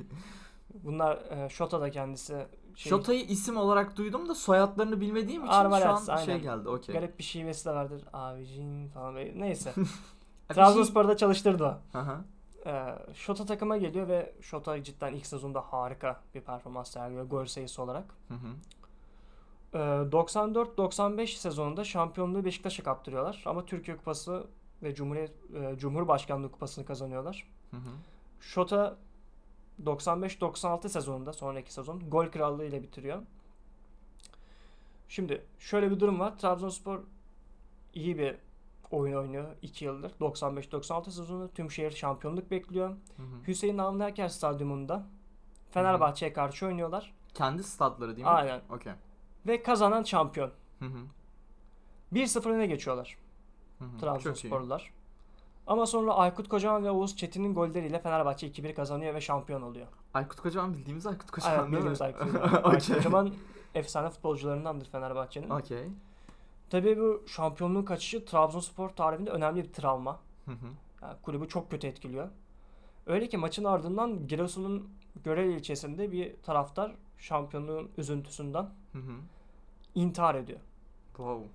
[0.73, 6.05] Bunlar e, Şota da kendisi şey, Şota'yı isim olarak duydum da soyadlarını bilmediğim için Arvalatz,
[6.05, 6.43] şu an şey aynen.
[6.43, 6.69] geldi.
[6.69, 6.95] Okey.
[6.95, 8.03] garip bir şivesi de vardır.
[8.13, 9.39] Abicin falan böyle.
[9.39, 9.73] Neyse.
[9.75, 9.85] Şey-
[10.55, 11.77] Trabzonspor'da çalıştırdı.
[11.91, 12.23] Hı hı.
[12.65, 17.81] Ee, Şota takıma geliyor ve Şota cidden ilk sezonda harika bir performans sergiliyor gol sayısı
[17.81, 18.05] olarak.
[18.27, 18.47] Hı hı.
[19.73, 24.47] Ee, 94-95 sezonunda şampiyonluğu Beşiktaş'a kaptırıyorlar ama Türkiye Kupası
[24.83, 27.47] ve Cumhuriyet e, Cumhurbaşkanlığı Kupası'nı kazanıyorlar.
[27.71, 27.89] Hı hı.
[28.41, 28.97] Şota
[29.85, 33.21] 95-96 sezonunda sonraki sezon gol krallığı ile bitiriyor.
[35.09, 36.37] Şimdi şöyle bir durum var.
[36.37, 36.99] Trabzonspor
[37.93, 38.35] iyi bir
[38.91, 40.11] oyun oynuyor 2 yıldır.
[40.11, 42.89] 95-96 sezonunda tüm şehir şampiyonluk bekliyor.
[42.89, 43.47] Hı hı.
[43.47, 45.03] Hüseyin Avni Aker Stadyumunda
[45.71, 47.13] Fenerbahçe'ye karşı oynuyorlar.
[47.33, 48.29] Kendi statları değil mi?
[48.29, 48.61] Aynen.
[48.69, 48.93] Okey.
[49.47, 50.51] Ve kazanan şampiyon.
[50.79, 50.99] Hı hı.
[52.13, 53.17] 1-0 öne geçiyorlar
[53.79, 53.85] Hı.
[54.01, 54.91] Trabzonsporlular.
[55.67, 59.87] Ama sonra Aykut Kocaman ve Oğuz Çetin'in golleriyle Fenerbahçe 2-1 kazanıyor ve şampiyon oluyor.
[60.13, 62.05] Aykut Kocaman bildiğimiz Aykut Kocaman Aynen değil bildiğimiz mi?
[62.05, 62.71] Aykut Kocaman.
[62.71, 62.95] Aykut.
[62.95, 63.33] Kocaman
[63.75, 65.49] efsane futbolcularındandır Fenerbahçe'nin.
[65.49, 65.89] Okey.
[66.69, 70.19] Tabii bu şampiyonluğun kaçışı Trabzonspor tarihinde önemli bir travma.
[70.45, 70.65] Hı hı.
[71.01, 72.29] Yani kulübü çok kötü etkiliyor.
[73.05, 74.89] Öyle ki maçın ardından Giresun'un
[75.23, 79.13] Görel ilçesinde bir taraftar şampiyonluğun üzüntüsünden Hı hı.
[79.95, 80.59] intihar ediyor.
[81.07, 81.47] Wow.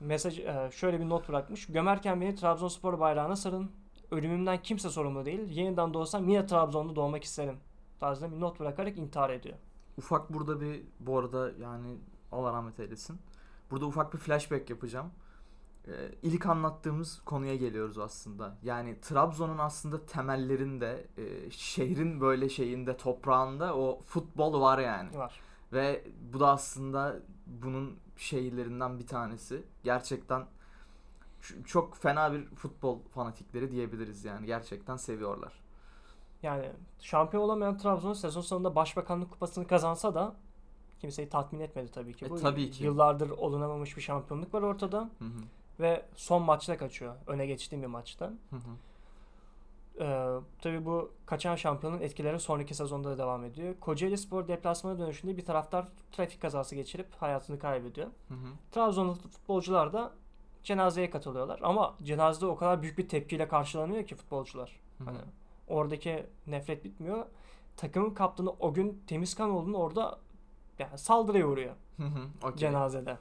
[0.00, 1.66] mesaj e, şöyle bir not bırakmış.
[1.66, 3.70] Gömerken beni Trabzonspor bayrağına sarın.
[4.10, 5.40] Ölümümden kimse sorumlu değil.
[5.50, 7.56] Yeniden doğsam yine Trabzon'da doğmak isterim.
[8.00, 9.56] Tarzında bir not bırakarak intihar ediyor.
[9.98, 11.96] Ufak burada bir bu arada yani
[12.32, 13.18] Allah rahmet eylesin.
[13.70, 15.10] Burada ufak bir flashback yapacağım.
[15.88, 15.90] Ee,
[16.22, 18.56] ilk anlattığımız konuya geliyoruz aslında.
[18.62, 25.18] Yani Trabzon'un aslında temellerinde, e, şehrin böyle şeyinde, toprağında o futbol var yani.
[25.18, 25.40] Var.
[25.74, 29.62] Ve bu da aslında bunun şeylerinden bir tanesi.
[29.84, 30.46] Gerçekten
[31.66, 34.46] çok fena bir futbol fanatikleri diyebiliriz yani.
[34.46, 35.52] Gerçekten seviyorlar.
[36.42, 40.34] Yani şampiyon olamayan Trabzon sezon sonunda Başbakanlık Kupası'nı kazansa da
[41.00, 42.26] kimseyi tatmin etmedi tabii ki.
[42.26, 42.84] E, Bu tabii ki.
[42.84, 45.42] Yıllardır olunamamış bir şampiyonluk var ortada Hı hı.
[45.80, 47.14] ve son maçta kaçıyor.
[47.26, 48.26] Öne geçtiğim bir maçta.
[48.26, 48.60] Hı hı.
[50.00, 50.26] Ee,
[50.62, 53.74] tabii bu kaçan şampiyonun etkileri sonraki sezonda da devam ediyor.
[53.80, 58.06] Kocaeli Spor deplasmana dönüşünde bir taraftar trafik kazası geçirip hayatını kaybediyor.
[58.28, 58.46] Hı hı.
[58.72, 60.12] Trabzonlu futbolcular da
[60.62, 61.60] cenazeye katılıyorlar.
[61.62, 64.80] Ama cenazede o kadar büyük bir tepkiyle karşılanıyor ki futbolcular.
[64.98, 65.08] Hı hı.
[65.08, 65.18] Hani
[65.68, 67.26] oradaki nefret bitmiyor.
[67.76, 70.18] Takımın kaptanı o gün Temizkanoğlu'nun orada
[70.78, 72.48] yani saldırıya uğruyor Hı hı.
[72.48, 72.56] Okey.
[72.56, 73.18] cenazede.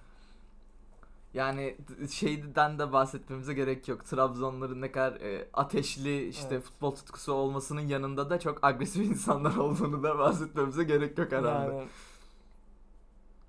[1.34, 1.78] Yani
[2.12, 4.06] şeyden de bahsetmemize gerek yok.
[4.06, 6.64] Trabzonların ne kadar e, ateşli işte Evet.
[6.64, 11.76] futbol tutkusu olmasının yanında da çok agresif insanlar olduğunu da bahsetmemize gerek yok herhalde.
[11.76, 11.88] Yani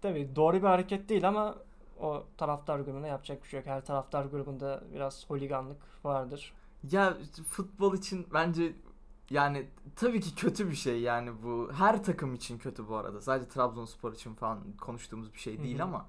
[0.02, 1.54] tabii doğru bir hareket değil ama
[2.00, 3.66] o taraftar grubuna yapacak bir şey yok.
[3.66, 6.52] Her taraftar grubunda biraz holiganlık vardır.
[6.90, 7.16] Ya
[7.48, 8.72] futbol için bence
[9.30, 9.66] yani
[9.96, 11.70] tabii ki kötü bir şey yani bu.
[11.72, 13.20] Her takım için kötü bu arada.
[13.20, 15.84] Sadece Trabzonspor için falan konuştuğumuz bir şey değil Hı hı.
[15.86, 16.06] ama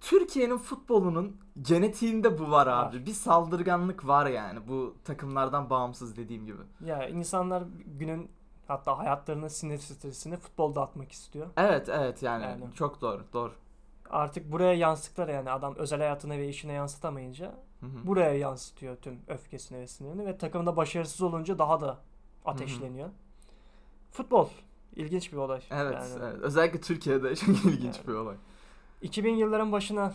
[0.00, 2.96] Türkiye'nin futbolunun genetiğinde bu var abi.
[2.96, 3.06] Var.
[3.06, 6.58] Bir saldırganlık var yani bu takımlardan bağımsız dediğim gibi.
[6.84, 7.62] Ya insanlar
[7.98, 8.30] günün
[8.68, 11.46] hatta hayatlarının sinir stresini futbolda atmak istiyor.
[11.56, 12.64] Evet evet yani, Yani.
[12.74, 13.52] çok doğru doğru.
[14.10, 18.06] Artık buraya yansıttılar yani adam özel hayatına ve işine yansıtamayınca Hı hı.
[18.06, 21.98] buraya yansıtıyor tüm öfkesini ve sinirini ve takımda başarısız olunca daha da
[22.44, 23.08] ateşleniyor.
[24.12, 24.48] Futbol
[24.96, 25.60] ilginç bir olay.
[25.70, 26.36] Evet, Yani evet.
[26.42, 28.06] Özellikle Türkiye'de çok ilginç Yani.
[28.08, 28.36] bir olay.
[29.02, 30.14] 2000 yılların başına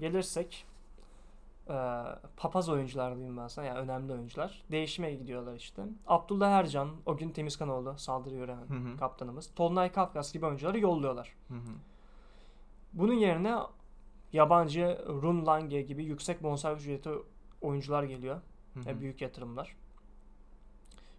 [0.00, 0.66] gelirsek
[1.68, 1.74] e,
[2.36, 5.82] papaz oyuncular diyeyim ben sana yani önemli oyuncular değişime gidiyorlar işte.
[6.06, 8.96] Abdullah Ercan, o gün Temizkanoğlu saldırı gören Hı hı.
[8.96, 9.50] kaptanımız.
[9.56, 11.34] Tolunay Kafkas gibi oyuncuları yolluyorlar.
[11.48, 11.72] Hı hı.
[12.92, 13.56] Bunun yerine
[14.32, 17.10] yabancı Run Lange gibi yüksek bonservis ücreti
[17.60, 18.40] oyuncular geliyor.
[18.74, 18.86] Hı hı.
[18.86, 19.76] ve büyük yatırımlar.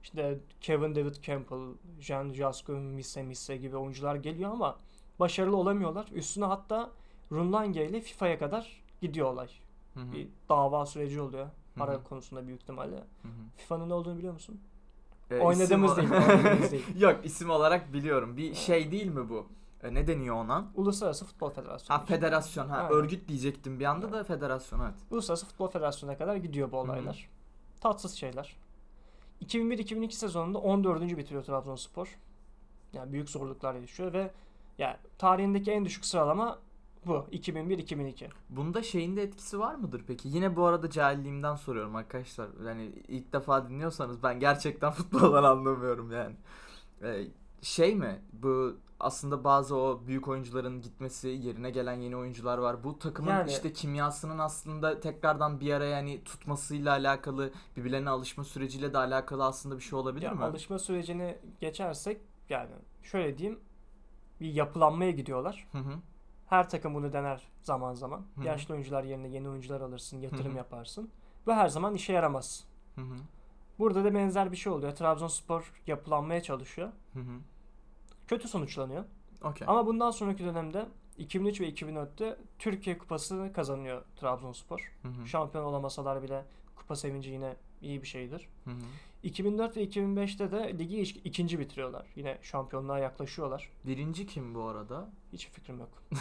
[0.04, 4.78] İşte Kevin David Campbell, Jean Jasco Misse Misse gibi oyuncular geliyor ama
[5.20, 6.08] başarılı olamıyorlar.
[6.14, 6.90] Üstüne hatta
[7.32, 9.50] Runlange ile FIFA'ya kadar gidiyor olay.
[9.94, 10.12] Hı hı.
[10.12, 11.48] Bir dava süreci oluyor.
[11.76, 12.04] Para Hı hı.
[12.04, 13.04] konusunda büyük ihtimalle.
[13.58, 14.62] FIFA'nın ne olduğunu biliyor musun?
[15.32, 16.86] Ee, Oynadığımız isim- değil, oynadığımız değil.
[17.00, 18.38] Yok isim olarak biliyorum.
[18.38, 19.48] Bir şey değil mi bu?
[19.84, 20.68] E, ne deniyor ona?
[20.76, 22.00] Uluslararası Futbol Federasyonu.
[22.00, 22.70] Ha federasyon.
[22.70, 22.92] Ha Aynen.
[22.92, 24.94] örgüt diyecektim bir anda da federasyon evet.
[25.12, 27.30] Uluslararası Futbol Federasyonu'na kadar gidiyor bu olaylar.
[27.82, 28.56] Tatsız şeyler.
[29.46, 31.02] 2001-2002 sezonunda 14.
[31.18, 32.18] bitiriyor Trabzonspor.
[32.94, 34.32] Yani büyük zorluklar yaşıyor ve
[34.78, 36.60] yani tarihindeki en düşük sıralama
[37.06, 38.30] bu 2001-2002.
[38.50, 40.28] Bunda şeyin de etkisi var mıdır peki?
[40.30, 42.48] Yine bu arada cahilliğimden soruyorum arkadaşlar.
[42.68, 46.36] Yani ilk defa dinliyorsanız ben gerçekten futboldan anlamıyorum yani.
[47.04, 47.28] Ee,
[47.62, 48.22] şey mi?
[48.34, 52.84] Bu aslında bazı o büyük oyuncuların gitmesi, yerine gelen yeni oyuncular var.
[52.84, 58.94] Bu takımın Yani- işte kimyasının aslında tekrardan bir araya yani tutmasıyla alakalı, birbirlerine alışma süreciyle
[58.94, 60.44] de alakalı aslında bir şey olabilir Ya mi?
[60.44, 62.70] alışma sürecini geçersek yani
[63.04, 63.60] şöyle diyeyim
[64.42, 65.68] bir yapılanmaya gidiyorlar.
[65.72, 65.94] Hı hı.
[66.48, 68.26] Her takım bunu dener zaman zaman.
[68.36, 68.46] Hı hı.
[68.46, 70.58] Yaşlı oyuncular yerine yeni oyuncular alırsın, yatırım Hı hı.
[70.58, 71.10] yaparsın.
[71.46, 72.64] Bu her zaman işe yaramaz.
[72.96, 73.16] Hı hı.
[73.80, 74.96] Burada da benzer bir şey oluyor.
[74.96, 76.90] Trabzonspor yapılanmaya çalışıyor.
[77.14, 77.40] Hı hı.
[78.28, 79.04] Kötü sonuçlanıyor.
[79.44, 79.68] Okey.
[79.68, 80.86] Ama bundan sonraki dönemde
[81.18, 84.94] 2003 ve 2004'te Türkiye Kupası'nı kazanıyor Trabzonspor.
[85.02, 85.28] Hı hı.
[85.28, 86.46] Şampiyon olamasalar bile
[86.76, 88.50] kupa sevinci yine iyi bir şeydir.
[88.66, 88.84] Hı hı.
[89.24, 92.06] 2004 ve 2005'te de ligi ikinci bitiriyorlar.
[92.16, 93.70] Yine şampiyonluğa yaklaşıyorlar.
[93.86, 95.10] Birinci kim bu arada?
[95.34, 95.90] Hiç fikrim yok.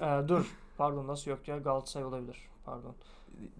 [0.00, 0.46] Ee, dur.
[0.78, 2.36] Pardon nasıl yok ya Galatasaray olabilir.
[2.64, 2.94] Pardon.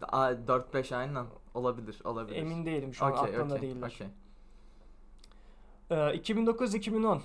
[0.02, 2.36] Aa, 4-5 aynen olabilir olabilir.
[2.36, 3.86] Emin değilim şu an aklımda okey, değiller.
[3.86, 4.06] okey.
[5.90, 7.20] Ee, 2009-2010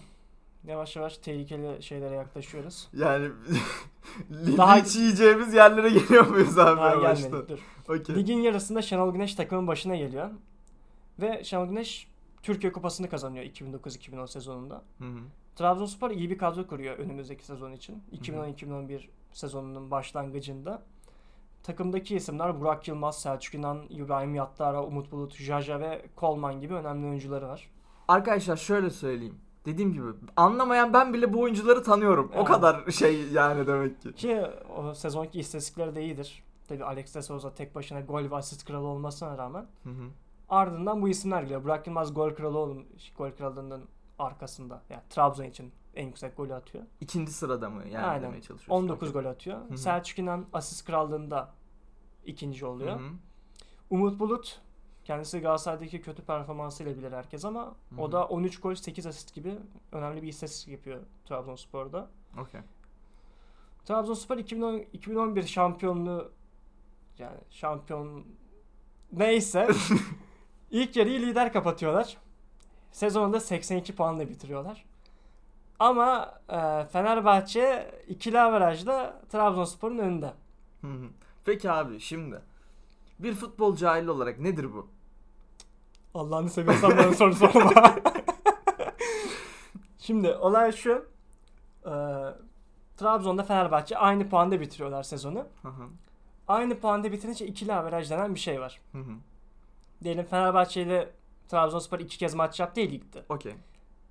[0.68, 2.90] Yavaş yavaş tehlikeli şeylere yaklaşıyoruz.
[2.94, 3.30] Yani
[4.58, 7.60] Daha- yiyeceğimiz yerlere geliyor muyuz abi Daha gelmedik dur.
[7.90, 8.16] Okey.
[8.16, 10.30] Ligin yarısında Şenol Güneş takımın başına geliyor.
[11.22, 12.08] Ve Şenol Güneş
[12.44, 14.82] Türkiye Kupası'nı kazanıyor 2009-2010 sezonunda.
[14.98, 15.18] Hı hı.
[15.56, 18.04] Trabzonspor iyi bir kadro kuruyor önümüzdeki sezon için.
[18.14, 20.82] 2010-2011 sezonunun başlangıcında.
[21.64, 27.08] Takımdaki isimler Burak Yılmaz, Selçuk İnan, İbrahim Yattara, Umut Bulut, Jaja ve Kolman gibi önemli
[27.08, 27.70] oyuncuları var.
[28.08, 29.36] Arkadaşlar şöyle söyleyeyim.
[29.66, 30.06] Dediğim gibi
[30.36, 32.32] anlamayan ben bile bu oyuncuları tanıyorum.
[32.34, 32.48] O Evet.
[32.48, 34.14] kadar şey yani demek ki.
[34.14, 34.42] Ki
[34.78, 36.44] o sezonki istatistikleri de iyidir.
[36.68, 40.04] Tabii Alex de Souza tek başına gol ve asist kralı olmasına rağmen Hı hı.
[40.52, 41.64] Ardından bu isimler geliyor.
[41.64, 43.14] Burak Yılmaz gol kralı olmuş.
[43.18, 43.86] Gol krallığının
[44.20, 44.82] arkasında.
[44.90, 46.84] Yani Trabzon için en yüksek golü atıyor.
[47.02, 48.24] İkinci sırada mı yani Aynen.
[48.24, 48.72] demeye çalışıyorsun?
[48.84, 49.22] 19 Okey.
[49.22, 49.70] gol atıyor.
[49.70, 49.78] hı.
[49.78, 51.50] Selçuk İnan asist krallığında
[52.26, 53.00] ikinci oluyor.
[53.00, 53.10] hı.
[53.90, 54.62] Umut Bulut
[55.04, 59.58] kendisi Galatasaray'daki kötü performansıyla bilir herkes ama Hı o da 13 gol 8 asist gibi
[59.92, 62.08] önemli bir istatistik yapıyor Trabzonspor'da.
[62.40, 62.62] Okey.
[63.86, 66.32] Trabzonspor 2010, 2011 şampiyonluğu
[67.20, 68.26] yani şampiyon
[69.12, 69.68] neyse
[70.72, 72.18] ilk yarıyı lider kapatıyorlar.
[72.92, 74.86] Sezonu da 82 puanla bitiriyorlar.
[75.80, 80.34] Ama e, Fenerbahçe ikili averajda Trabzonspor'un önünde.
[80.82, 81.08] Hı hı.
[81.46, 82.42] Peki abi şimdi
[83.20, 84.88] bir futbol cahili olarak nedir bu?
[86.14, 87.96] Allah'ını seviyorsan bana soru sorma.
[90.00, 91.06] Şimdi olay şu.
[91.86, 91.94] E,
[92.98, 95.48] Trabzon'da Fenerbahçe aynı puanda bitiriyorlar sezonu.
[95.62, 95.84] Hı hı.
[96.48, 98.82] Aynı puanda bitirince ikili averaj denen bir şey var.
[98.92, 99.12] Hı hı.
[100.04, 101.12] Diyelim Fenerbahçe ile
[101.48, 103.26] Trabzonspor iki kez maç yaptı ya ligde.
[103.30, 103.54] Okey.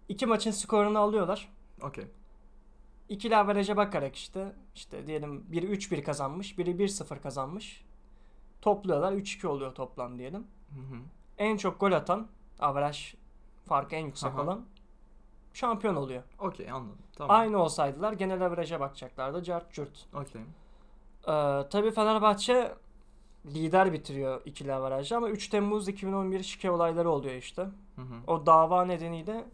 [0.09, 1.49] İki maçın skorunu alıyorlar.
[1.83, 2.07] Okey.
[3.09, 7.85] İkili averaja bakarak işte işte diyelim biri 3-1 kazanmış, biri 1-0 kazanmış.
[8.63, 10.47] Topluyorlar 3-2 oluyor toplam diyelim.
[10.75, 11.01] Hı hı.
[11.39, 12.29] En çok gol atan,
[12.61, 13.15] averaj
[13.65, 14.43] farkı en yüksek Aha.
[14.43, 14.65] olan
[15.55, 16.23] şampiyon oluyor.
[16.39, 16.99] Okey anladım.
[17.17, 17.37] Tamam.
[17.37, 19.43] Aynı olsaydılar genel averaja bakacaklardı.
[19.43, 20.07] Cart cürt.
[20.15, 20.43] Okey.
[20.43, 22.75] Ee, tabii Fenerbahçe
[23.47, 27.63] lider bitiriyor ikili averajda ama 3 Temmuz 2011 şike olayları oluyor işte.
[27.97, 28.33] Hı hı.
[28.33, 29.45] O dava nedeniyle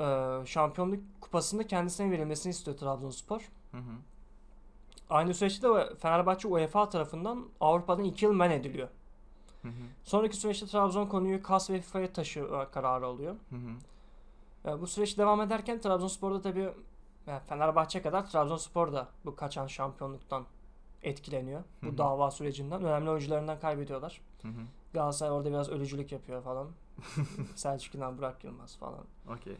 [0.00, 0.06] e,
[0.46, 3.50] şampiyonluk kupasında kendisine verilmesini istiyor Trabzonspor.
[3.70, 3.92] Hı hı.
[5.10, 8.88] Aynı süreçte de Fenerbahçe UEFA tarafından Avrupa'dan 2 yıl men ediliyor.
[9.62, 9.72] Hı hı.
[10.04, 13.34] Sonraki süreçte Trabzon konuyu KAS ve FIFA'ya taşıma kararı alıyor.
[13.50, 14.70] Hı hı.
[14.70, 16.70] E, bu süreç devam ederken Trabzonspor'da tabii
[17.26, 20.44] yani Fenerbahçe kadar Trabzonspor da bu kaçan şampiyonluktan
[21.04, 21.62] etkileniyor.
[21.82, 21.98] Bu Hı hı.
[21.98, 22.84] dava sürecinden.
[22.84, 24.20] Önemli oyuncularından kaybediyorlar.
[24.42, 24.62] Hı hı.
[24.94, 26.68] Galatasaray orada biraz ölücülük yapıyor falan.
[27.56, 29.04] Selçuk İnan, Burak Yılmaz falan.
[29.28, 29.56] Okey.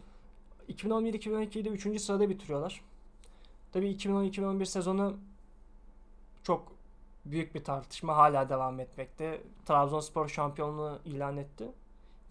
[0.68, 2.00] 2011-2012'de 3.
[2.00, 2.80] sırada bitiriyorlar.
[3.72, 5.16] Tabii 2010-2011 sezonu
[6.42, 6.72] çok
[7.24, 9.42] büyük bir tartışma hala devam etmekte.
[9.66, 11.72] Trabzonspor şampiyonluğu ilan etti.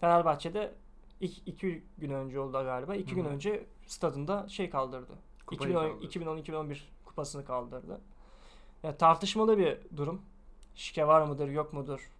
[0.00, 0.74] Fenerbahçe'de
[1.20, 2.94] iki, iki gün önce oldu galiba.
[2.94, 5.12] İki gün önce stadında şey kaldırdı.
[5.46, 6.42] Kupayı 2010 kaldırdı.
[6.50, 8.00] 2010-2011 kupasını kaldırdı.
[8.84, 10.22] Ya tartışmalı bir durum.
[10.74, 12.10] Şike var mıdır, yok mudur?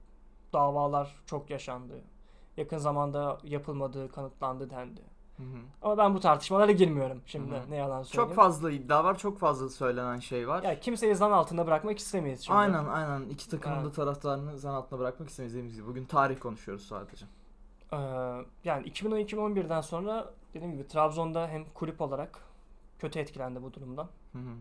[0.52, 1.94] Davalar çok yaşandı.
[2.56, 5.00] Yakın zamanda yapılmadığı kanıtlandı dendi.
[5.36, 5.58] Hı hı.
[5.82, 7.54] Ama ben bu tartışmalara girmiyorum şimdi.
[7.54, 7.70] Hı hı.
[7.70, 8.28] Ne yalan söyleyeyim.
[8.28, 10.62] Çok fazla iddia var, çok fazla söylenen şey var.
[10.62, 12.58] Ya kimseyi zan altında bırakmak istemeyiz şimdi.
[12.58, 13.28] Aynen aynen.
[13.28, 15.86] İki takımın da taraftarını zan altına bırakmak istemediğimiz gibi.
[15.86, 17.26] Bugün tarih konuşuyoruz sadece.
[17.92, 17.96] Ee,
[18.64, 22.40] yani 2010-2011'den sonra dediğim gibi Trabzon'da hem kulüp olarak
[22.98, 24.08] kötü etkilendi bu durumdan.
[24.32, 24.54] Hı hı.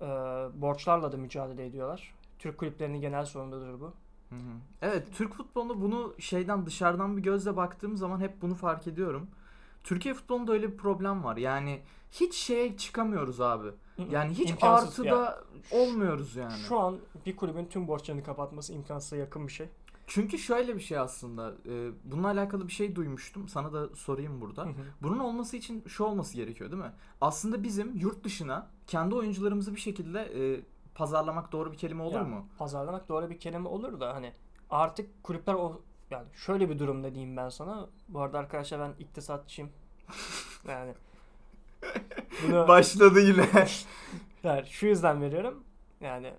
[0.00, 0.06] Ee,
[0.54, 2.14] borçlarla da mücadele ediyorlar.
[2.38, 3.92] Türk kulüplerinin genel sorunudur bu.
[4.30, 4.52] Hı hı.
[4.82, 9.28] Evet Türk futbolunda bunu şeyden dışarıdan bir gözle baktığım zaman hep bunu fark ediyorum.
[9.84, 11.36] Türkiye futbolunda öyle bir problem var.
[11.36, 11.80] Yani
[12.12, 13.68] hiç şeye çıkamıyoruz abi.
[14.10, 16.52] Yani hiç İmkansız artıda olmuyoruz yani.
[16.68, 19.68] Şu an bir kulübün tüm borçlarını kapatması imkansıza yakın bir şey.
[20.06, 21.54] Çünkü şöyle bir şey aslında.
[21.68, 23.48] e, bununla alakalı bir şey duymuştum.
[23.48, 24.64] Sana da sorayım burada.
[24.64, 24.72] Hı hı.
[25.02, 26.92] Bunun olması için şu olması gerekiyor değil mi?
[27.20, 30.60] Aslında bizim yurt dışına kendi oyuncularımızı bir şekilde e,
[30.94, 32.46] pazarlamak doğru bir kelime olur Ya, mu?
[32.58, 34.32] Pazarlamak doğru bir kelime olur da hani
[34.70, 37.86] artık kulüpler o yani şöyle bir durumda diyeyim ben sana.
[38.08, 39.70] Bu arada arkadaşlar ben iktisatçıyım.
[40.68, 40.94] yani
[42.46, 43.48] bunu Başladı yine.
[44.42, 45.64] yani şu yüzden veriyorum.
[46.00, 46.34] Yani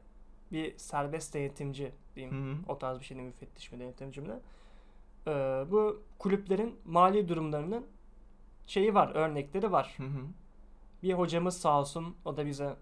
[0.51, 2.36] bir serbest denetimci diyeyim.
[2.36, 2.71] Hı hı.
[2.71, 4.39] O tarz bir şey değil müfettiş mi denetimci mi?
[5.27, 7.86] Ee, bu kulüplerin mali durumlarının
[8.67, 9.93] şeyi var, örnekleri var.
[9.97, 10.21] Hı hı.
[11.03, 12.75] Bir hocamız sağ olsun o da bize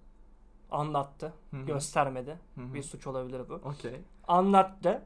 [0.71, 1.33] anlattı.
[1.51, 1.65] Hı hı.
[1.65, 2.39] Göstermedi.
[2.55, 2.73] Hı hı.
[2.73, 3.53] Bir suç olabilir bu.
[3.53, 3.95] Okey.
[4.27, 5.01] Anlattı.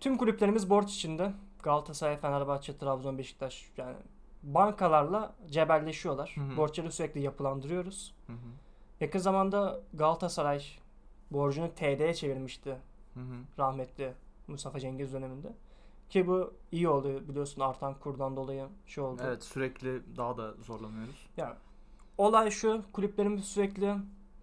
[0.00, 1.32] Tüm kulüplerimiz borç içinde.
[1.62, 3.96] Galatasaray, Fenerbahçe, Trabzon, Beşiktaş yani
[4.42, 6.32] bankalarla cebelleşiyorlar.
[6.34, 6.56] Hı hı.
[6.56, 8.14] Borçları sürekli yapılandırıyoruz.
[8.26, 8.36] Hı hı.
[9.00, 10.62] Yakın zamanda Galatasaray
[11.30, 12.76] borcunu TL'ye çevirmişti
[13.14, 13.34] Hı hı.
[13.58, 14.12] rahmetli
[14.48, 15.52] Mustafa Cengiz döneminde.
[16.10, 19.22] Ki bu iyi oldu biliyorsun artan kurdan dolayı şey oldu.
[19.24, 21.26] Evet sürekli daha da zorlanıyoruz.
[21.36, 21.56] Ya,
[22.18, 23.94] olay şu kulüplerimiz sürekli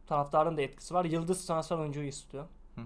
[0.08, 1.05] taraftarın da etkisi var.
[1.05, 2.45] Yıldız transfer oyuncuyu istiyor.
[2.75, 2.86] Hı hı.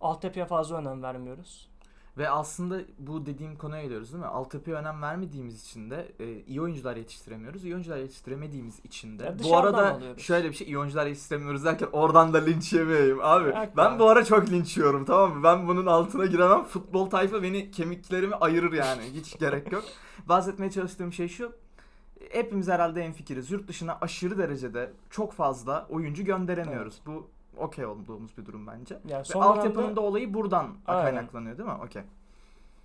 [0.00, 1.70] Altyapıya fazla önem vermiyoruz.
[2.18, 4.28] Ve aslında bu dediğim konuya geliyoruz değil mi?
[4.30, 7.64] Altyapıya önem vermediğimiz için de e, iyi oyuncular yetiştiremiyoruz.
[7.64, 9.24] İyi oyuncular yetiştiremediğimiz için de.
[9.24, 10.22] Ya bu arada alıyoruz.
[10.22, 13.18] şöyle bir şey iyi oyuncular yetiştiremiyoruz derken oradan da linç yemeyeyim.
[13.22, 13.98] Abi Yok ben abi.
[13.98, 15.42] bu ara çok linç yiyorum tamam mı?
[15.42, 16.62] Ben bunun altına giremem.
[16.64, 19.02] Futbol tayfa beni kemiklerimi ayırır yani.
[19.14, 19.84] Hiç gerek yok.
[20.28, 21.52] Bahsetmeye çalıştığım şey şu.
[22.30, 23.50] hepimiz herhalde en fikiriz.
[23.50, 27.00] Yurt dışına aşırı derecede çok fazla oyuncu gönderemiyoruz.
[27.06, 28.98] Bu okey olduğumuz bir durum bence.
[29.08, 31.02] Yani Ve son altyapının dönemde- da olayı buradan Aynen.
[31.02, 31.74] kaynaklanıyor değil mi?
[31.84, 32.02] Okey.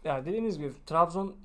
[0.04, 1.36] Yani dediğiniz gibi Trabzon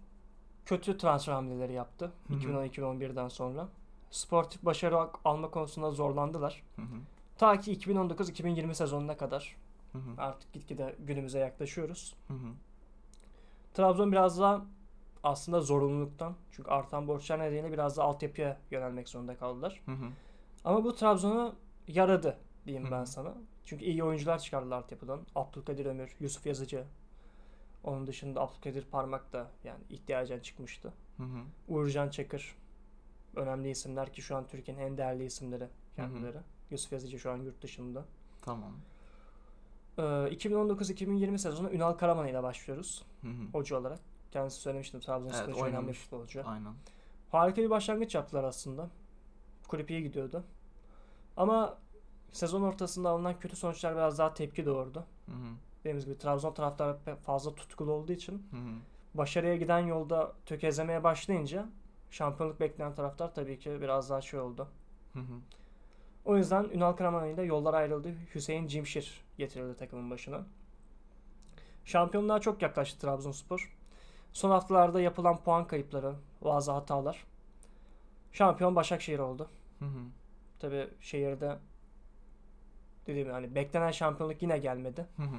[0.66, 2.38] kötü transfer hamleleri yaptı Hı hı.
[2.38, 3.68] 2010-2011'den sonra.
[4.10, 6.62] Sportif başarı al- alma konusunda zorlandılar.
[6.76, 6.96] Hı hı.
[7.38, 9.56] Ta ki 2019-2020 sezonuna kadar
[9.92, 10.02] Hı hı.
[10.18, 12.14] artık gitgide günümüze yaklaşıyoruz.
[12.28, 12.46] Hı hı.
[13.74, 14.62] Trabzon biraz daha
[15.22, 19.80] aslında zorunluluktan çünkü artan borçlar nedeniyle biraz da altyapıya yönelmek zorunda kaldılar.
[19.86, 20.06] Hı hı.
[20.64, 21.52] Ama bu Trabzon'a
[21.88, 23.34] yaradı diyeyim ben sana.
[23.64, 25.20] Çünkü iyi oyuncular çıkardılar altyapıdan.
[25.34, 26.84] Abdülkadir Ömür, Yusuf Yazıcı.
[27.84, 30.92] Onun dışında Abdülkadir Parmak da yani ihtiyacan çıkmıştı.
[31.16, 31.38] Hı hı.
[31.68, 32.56] Uğurcan Çakır.
[33.36, 36.38] Önemli isimler ki şu an Türkiye'nin en değerli isimleri kendileri.
[36.70, 38.04] Yusuf Yazıcı şu an yurt dışında.
[38.42, 38.72] Tamam.
[39.98, 43.44] Ee, 2019-2020 sezonu Ünal Karaman ile başlıyoruz Hı hı.
[43.52, 44.00] hoca olarak.
[44.30, 46.42] Kendisi söylemiştim Trabzonspor Evet, önemli futbolcu.
[46.46, 46.74] Aynen.
[47.30, 48.90] Harika bir başlangıç yaptılar aslında.
[49.68, 50.44] Kulüp iyi gidiyordu.
[51.36, 51.78] Ama
[52.34, 55.04] sezon ortasında alınan kötü sonuçlar biraz daha tepki doğurdu.
[55.26, 55.54] Hı hı.
[55.80, 58.74] Dediğimiz gibi Trabzon taraftarı fazla tutkulu olduğu için Hı hı.
[59.14, 61.66] başarıya giden yolda tökezlemeye başlayınca
[62.10, 64.68] şampiyonluk bekleyen taraftar tabii ki biraz daha şey oldu.
[65.12, 65.34] Hı hı.
[66.24, 68.14] O yüzden Ünal Karaman ile yollar ayrıldı.
[68.34, 70.46] Hüseyin Cimşir getirildi takımın başına.
[71.84, 73.76] Şampiyonluğa çok yaklaştı Trabzonspor.
[74.32, 77.24] Son haftalarda yapılan puan kayıpları, bazı hatalar.
[78.32, 79.48] Şampiyon Başakşehir oldu.
[79.78, 80.00] Hı hı.
[80.58, 81.58] Tabii şehirde
[83.06, 85.06] dediğim yani beklenen şampiyonluk yine gelmedi.
[85.16, 85.36] Hı hı.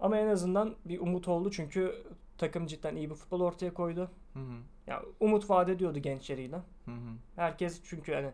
[0.00, 2.02] Ama en azından bir umut oldu çünkü
[2.38, 4.10] takım cidden iyi bir futbol ortaya koydu.
[4.32, 4.52] Hı hı.
[4.86, 6.56] Ya umut vaat ediyordu gençleriyle.
[6.84, 7.10] Hı hı.
[7.36, 8.32] Herkes çünkü hani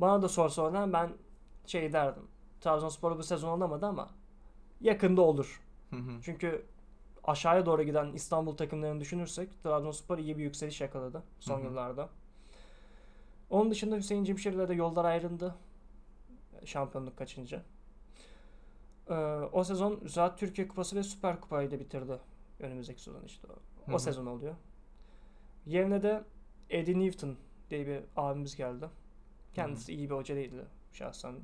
[0.00, 1.10] bana da sorsa oradan ben
[1.66, 2.22] şey derdim.
[2.60, 4.10] Trabzonspor bu sezon olamadı ama
[4.80, 5.62] yakında olur.
[5.90, 6.10] Hı hı.
[6.22, 6.66] Çünkü
[7.24, 11.64] aşağıya doğru giden İstanbul takımlarını düşünürsek Trabzonspor iyi bir yükseliş yakaladı son Hı hı.
[11.64, 12.08] yıllarda.
[13.50, 15.54] Onun dışında Hüseyin Cimşir'le de yollar ayrıldı.
[16.64, 17.62] Şampiyonluk kaçınca.
[19.08, 19.14] Ee,
[19.52, 22.18] o sezon Ziraat Türkiye Kupası ve Süper Kupayı da bitirdi.
[22.60, 23.46] Önümüzdeki sezon işte.
[23.48, 23.98] O, Hı o hı.
[23.98, 24.54] sezon oluyor.
[25.66, 26.24] Yerine de
[26.70, 27.36] Eddie Newton
[27.70, 28.88] diye bir abimiz geldi.
[29.54, 31.34] Kendisi iyi bir hoca değildi şahsen.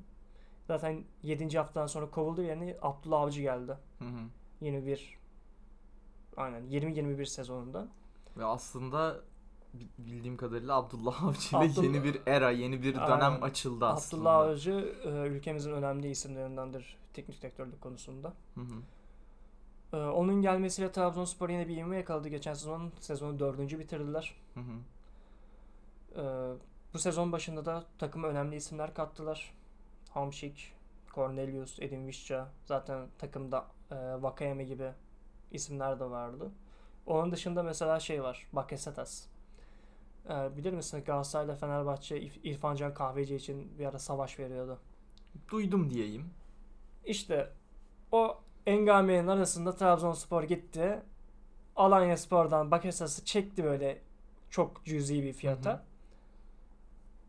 [0.67, 1.59] Zaten 7.
[1.59, 3.77] haftadan sonra kovuldu yerine Abdullah Avcı geldi.
[3.99, 4.21] Hı hı.
[4.61, 5.19] 21
[6.37, 7.89] aynen 20-21 sezonunda.
[8.37, 9.21] Ve aslında
[9.99, 13.41] bildiğim kadarıyla Abdullah Avcı ile Abdullah- yeni bir era, yeni bir dönem Aynen.
[13.41, 14.31] açıldı aslında.
[14.31, 18.33] Abdullah Avcı e, ülkemizin önemli isimlerindendir teknik direktörlük konusunda.
[18.55, 19.97] Hı hı.
[19.97, 22.29] E, Onun gelmesiyle Trabzonspor yine bir ivme yakaladı.
[22.29, 24.35] Geçen sezon sezonu dördüncü bitirdiler.
[24.55, 24.73] Hı hı.
[26.21, 26.23] E,
[26.95, 29.55] Bu sezon başında da takıma önemli isimler kattılar.
[30.11, 30.73] Hamşik,
[31.15, 32.49] Cornelius, Edin Visca.
[32.65, 34.91] Zaten takımda e, Vakayeme gibi
[35.51, 36.51] isimler de vardı.
[37.07, 38.47] Onun dışında mesela şey var.
[38.53, 39.27] Bakasetas.
[40.29, 44.79] E, bilir misin Galatasaray'la Fenerbahçe İrf- İrfan Can Kahveci için bir ara savaş veriyordu.
[45.51, 46.31] Duydum diyeyim.
[47.05, 47.51] İşte
[48.13, 51.03] o engamenin arasında Trabzonspor gitti.
[51.77, 53.99] Alanya Spor'dan Bakasetas'ı çekti böyle
[54.51, 55.71] çok cüzi bir fiyata.
[55.71, 55.81] Hı hı.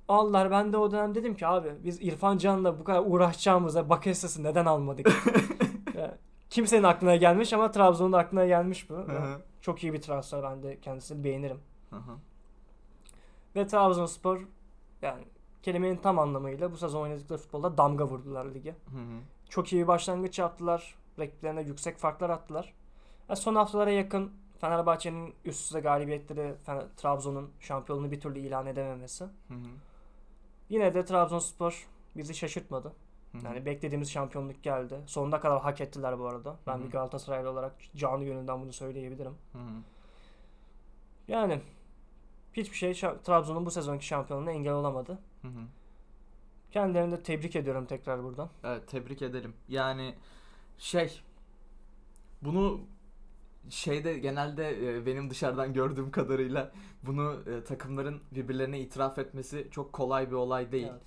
[0.07, 4.43] Allah ben de o dönem dedim ki abi biz İrfan Can'la bu kadar uğraşacağımıza Bakasetas'ı
[4.43, 5.11] neden almadık?
[6.49, 8.93] Kimsenin aklına gelmiş ama Trabzon'un aklına gelmiş bu.
[8.93, 9.41] Hı hı.
[9.61, 11.59] Çok iyi bir transfer ben de kendisini beğenirim.
[11.89, 12.17] Hı hı.
[13.55, 14.47] Ve Trabzonspor
[15.01, 15.23] yani
[15.63, 18.71] kelimenin tam anlamıyla bu sezon oynadıkları futbolda damga vurdular lige.
[18.71, 19.19] Hı hı.
[19.49, 20.95] Çok iyi bir başlangıç yaptılar.
[21.19, 22.73] Rakiplerine yüksek farklar attılar.
[23.29, 29.23] Ya son haftalara yakın Fenerbahçe'nin üst üste galibiyetleri Fener- Trabzon'un şampiyonluğunu bir türlü ilan edememesi.
[29.23, 29.67] Hı hı.
[30.69, 31.87] Yine de Trabzonspor
[32.17, 32.93] bizi şaşırtmadı.
[33.31, 33.45] Hı hı.
[33.45, 34.99] Yani beklediğimiz şampiyonluk geldi.
[35.05, 36.55] Sonuna kadar hak ettiler bu arada.
[36.67, 36.83] Ben Hı hı.
[36.83, 39.33] bir Galatasaraylı olarak canı gönülden bunu söyleyebilirim.
[39.51, 39.71] Hı hı.
[41.27, 41.61] Yani
[42.53, 45.19] hiçbir şey Trabzon'un bu sezonki şampiyonluğuna engel olamadı.
[45.41, 45.61] Hı hı.
[46.71, 48.49] Kendilerini de tebrik ediyorum tekrar buradan.
[48.63, 49.53] Evet tebrik ederim.
[49.69, 50.15] Yani
[50.77, 51.21] şey
[52.41, 52.81] bunu
[53.69, 56.71] şeyde genelde e, benim dışarıdan gördüğüm kadarıyla
[57.03, 60.87] bunu e, takımların birbirlerine itiraf etmesi çok kolay bir olay değil.
[60.91, 61.01] Evet.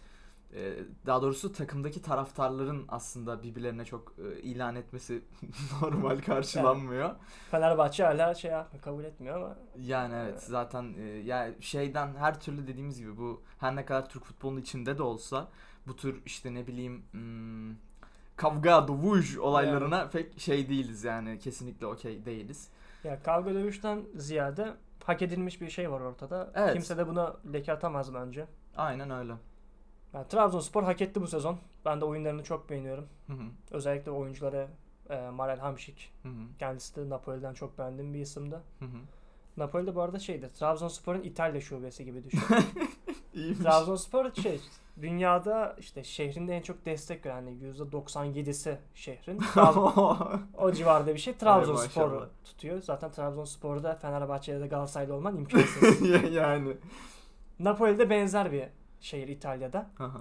[0.55, 0.75] E,
[1.07, 5.23] Daha doğrusu takımdaki taraftarların aslında birbirlerine çok e, ilan etmesi
[5.83, 7.15] normal karşılanmıyor.
[7.51, 10.43] Fenerbahçe hala şey yapmıyor, kabul etmiyor ama Yani evet Evet.
[10.43, 14.99] zaten e, ya şeyden her türlü dediğimiz gibi bu her ne kadar Türk futbolunun içinde
[14.99, 15.49] de olsa
[15.87, 17.77] bu tür işte ne bileyim hmm,
[18.37, 22.69] kavga dövüş olaylarına pek şey değiliz yani kesinlikle okey değiliz.
[23.05, 24.75] ya kavga dövüşten ziyade
[25.05, 26.51] hak edilmiş bir şey var ortada.
[26.55, 26.73] Evet.
[26.73, 28.47] Kimse de buna leke atamaz bence.
[28.77, 29.33] Aynen öyle.
[30.15, 31.59] Yani Trabzonspor hak etti bu sezon.
[31.85, 33.07] Ben de oyunlarını çok beğeniyorum.
[33.27, 34.69] Hı hı, Özellikle oyuncuları
[35.11, 36.13] e, Marel Hamşik.
[36.23, 38.55] hı hı, Kendisi de Napoli'den çok beğendiğim bir isimdi.
[38.79, 38.99] hı hı,
[39.57, 40.51] Napoli de bu arada şeydi.
[40.53, 42.41] Trabzonspor'un İtalya şubesi gibi düşün.
[43.63, 44.61] Trabzonspor şey
[45.01, 49.41] dünyada işte şehrinde en çok destek veren yani %97'si şehrin.
[50.59, 51.35] O civarda bir şey.
[51.35, 52.83] Trabzonspor'u tutuyor.
[52.83, 56.03] Zaten Trabzonspor'da Fenerbahçe'de de Galatasaray'da olman imkansız.
[56.33, 56.77] yani.
[57.59, 58.65] Napoli'de benzer bir
[59.05, 59.91] şehir İtalya'da.
[59.97, 60.19] Hı hı.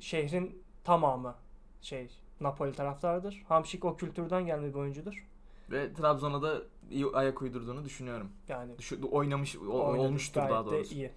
[0.00, 1.34] Şehrin tamamı
[1.82, 2.10] şey
[2.40, 3.44] Napoli taraftarıdır.
[3.48, 5.26] Hamşik o kültürden gelme bir oyuncudur.
[5.70, 8.28] Ve Trabzon'a da iyi ayak uydurduğunu düşünüyorum.
[8.48, 10.06] Yani Düşü- oynamış o- oynadı.
[10.06, 10.94] olmuştur daha doğrusu.
[10.94, 11.10] iyi.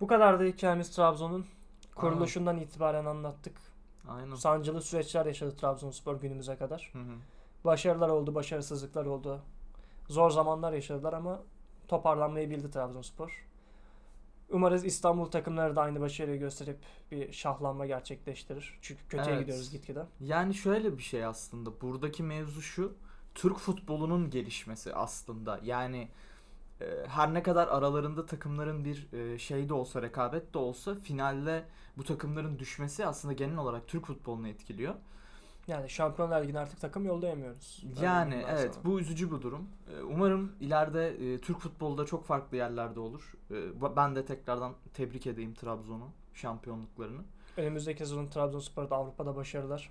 [0.00, 1.46] Bu kadar da hikayemiz Trabzon'un
[1.94, 3.56] kuruluşundan itibaren anlattık.
[4.08, 4.34] Aynen.
[4.34, 6.90] Sancılı süreçler yaşadı Trabzonspor günümüze kadar.
[6.92, 7.12] Hı hı.
[7.64, 9.40] Başarılar oldu, başarısızlıklar oldu.
[10.08, 11.40] Zor zamanlar yaşadılar ama
[11.88, 13.46] toparlanmayı bildi Trabzonspor.
[14.50, 16.78] Umarız İstanbul takımları da aynı başarıyı gösterip
[17.10, 18.78] bir şahlanma gerçekleştirir.
[18.82, 19.46] Çünkü kötüye Evet.
[19.46, 20.06] gidiyoruz gitgide.
[20.20, 21.80] Yani şöyle bir şey aslında.
[21.80, 22.96] Buradaki mevzu şu.
[23.34, 25.60] Türk futbolunun gelişmesi aslında.
[25.64, 26.08] Yani
[26.80, 31.64] e, her ne kadar aralarında takımların bir e, şey de olsa, rekabet de olsa finalde
[31.96, 34.94] bu takımların düşmesi aslında genel olarak Türk futbolunu etkiliyor.
[35.66, 37.84] Yani Şampiyonlar Ligi'ne artık takım yollayamıyoruz.
[38.02, 38.84] Yani evet sana.
[38.84, 39.68] bu üzücü bir durum.
[39.98, 43.32] E, Umarım ileride e, Türk futbolu da çok farklı yerlerde olur.
[43.50, 47.20] E, Ben de tekrardan tebrik edeyim Trabzon'u şampiyonluklarını.
[47.56, 49.90] Önümüzdeki sezon Trabzonspor'da Avrupa'da başarılar.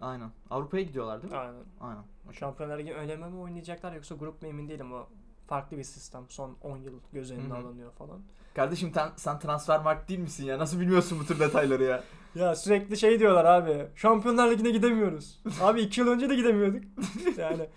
[0.00, 0.30] Aynen.
[0.50, 1.38] Avrupa'ya gidiyorlar değil mi?
[1.38, 1.62] Aynen.
[1.80, 2.02] Aynen.
[2.26, 2.38] Okey.
[2.38, 5.06] Şampiyonlar Ligi öneme mi oynayacaklar yoksa grup mu emin değilim o
[5.50, 6.24] farklı bir sistem.
[6.28, 8.20] Son 10 yıl göz önüne alınıyor falan.
[8.54, 10.58] Kardeşim sen, sen transfer mark değil misin ya?
[10.58, 12.04] Nasıl bilmiyorsun bu tür detayları ya?
[12.34, 13.86] Ya sürekli şey diyorlar abi.
[13.94, 15.42] Şampiyonlar Ligi'ne gidemiyoruz.
[15.62, 16.84] abi 2 yıl önce de gidemiyorduk.
[17.38, 17.68] yani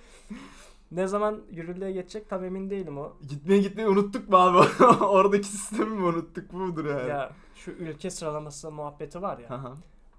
[0.91, 3.13] ne zaman yürürlüğe geçecek tam emin değilim o.
[3.29, 4.83] Gitmeye gitmeyi unuttuk mu abi?
[5.05, 6.53] Oradaki sistemi mi unuttuk?
[6.53, 7.09] Bu mudur yani?
[7.09, 9.55] Ya şu ülke sıralaması muhabbeti var ya.
[9.55, 9.73] Aha.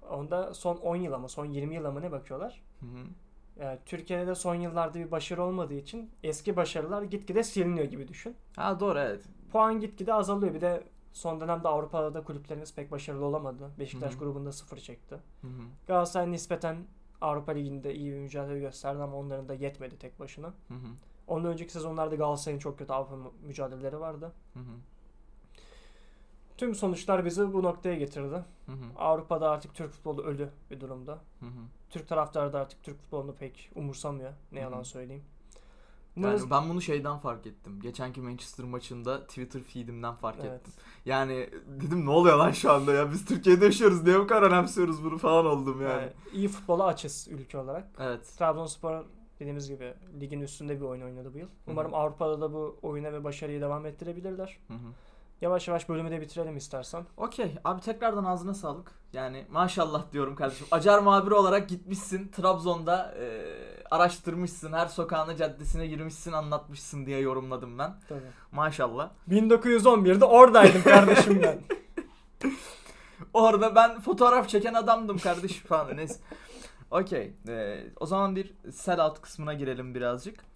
[0.09, 2.61] Onda son 10 yıl ama son 20 yıl ama ne bakıyorlar?
[2.79, 3.05] Hı hı.
[3.59, 8.35] Yani Türkiye'de de son yıllarda bir başarı olmadığı için eski başarılar gitgide siliniyor gibi düşün.
[8.55, 9.23] Ha doğru evet.
[9.51, 10.53] Puan gitgide azalıyor.
[10.53, 10.83] Bir de
[11.13, 13.71] son dönemde Avrupa'da da kulüplerimiz pek başarılı olamadı.
[13.79, 14.19] Beşiktaş Hı hı.
[14.19, 15.15] grubunda sıfır çekti.
[15.41, 15.61] Hı hı.
[15.87, 16.77] Galatasaray nispeten
[17.21, 20.47] Avrupa Ligi'nde iyi bir mücadele gösterdi ama onların da yetmedi tek başına.
[20.47, 20.87] Hı hı.
[21.27, 24.31] Ondan önceki sezonlarda Galatasaray'ın çok kötü Avrupa mü- mücadeleleri vardı.
[24.53, 24.63] Hı hı.
[26.57, 28.43] Tüm sonuçlar bizi bu noktaya getirdi.
[28.65, 28.85] Hı hı.
[28.97, 31.11] Avrupa'da artık Türk futbolu ölü bir durumda.
[31.39, 31.49] Hı hı.
[31.89, 34.31] Türk taraftarı da artık Türk futbolunu pek umursamıyor.
[34.51, 34.85] Ne Hı yalan hı.
[34.85, 35.23] söyleyeyim.
[36.17, 37.79] Umarız- Yani ben bunu şeyden fark ettim.
[37.83, 40.51] Geçenki Manchester maçında Twitter feedimden fark Evet.
[40.61, 40.73] ettim.
[41.05, 43.11] Yani dedim ne oluyor lan şu anda ya?
[43.11, 44.03] Biz Türkiye'de yaşıyoruz.
[44.03, 45.91] Niye bu kadar önemsiyoruz bunu falan oldum yani.
[46.01, 47.87] Yani iyi futbola açız ülke olarak.
[47.99, 48.33] Evet.
[48.37, 49.03] Trabzonspor
[49.39, 51.47] dediğimiz gibi ligin üstünde bir oyun oynadı bu yıl.
[51.47, 51.51] hı.
[51.67, 54.57] Umarım Avrupa'da da bu oyuna ve başarıyı devam ettirebilirler.
[54.67, 54.87] Hı hı.
[55.45, 57.05] Yavaş yavaş bölümü de bitirelim istersen.
[57.17, 57.55] Okey.
[57.63, 58.91] Abi tekrardan ağzına sağlık.
[59.13, 60.67] Yani maşallah diyorum kardeşim.
[60.71, 62.27] Acar muhabiri olarak gitmişsin.
[62.27, 63.25] Trabzon'da e,
[63.91, 64.73] araştırmışsın.
[64.73, 67.93] Her sokağına caddesine girmişsin anlatmışsın diye yorumladım ben.
[68.09, 68.19] Tabii.
[68.51, 69.09] Maşallah.
[69.29, 71.59] 1911'de oradaydım kardeşim ben.
[73.33, 75.97] Orada ben fotoğraf çeken adamdım kardeşim falan.
[75.97, 76.19] Neyse.
[76.91, 77.33] Okey.
[77.47, 80.54] Ee, o zaman bir sellout kısmına girelim birazcık.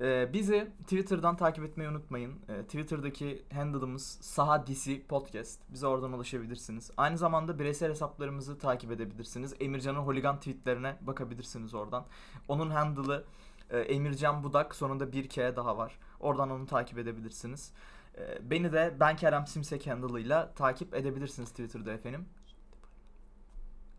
[0.00, 2.32] Ee, bizi Twitter'dan takip etmeyi unutmayın.
[2.48, 5.60] Ee, Twitter'daki handle'ımız Saha DC Podcast.
[5.72, 6.90] Bize oradan ulaşabilirsiniz.
[6.96, 9.54] Aynı zamanda bireysel hesaplarımızı takip edebilirsiniz.
[9.60, 12.04] Emircan'ın holigan tweetlerine bakabilirsiniz oradan.
[12.48, 13.24] Onun handle'ı
[13.70, 14.74] e, Emircan Budak.
[14.74, 15.98] Sonunda bir K daha var.
[16.20, 17.72] Oradan onu takip edebilirsiniz.
[18.18, 22.26] Ee, Beni de Ben Kerem Simsek handle'ıyla takip edebilirsiniz Twitter'da efendim.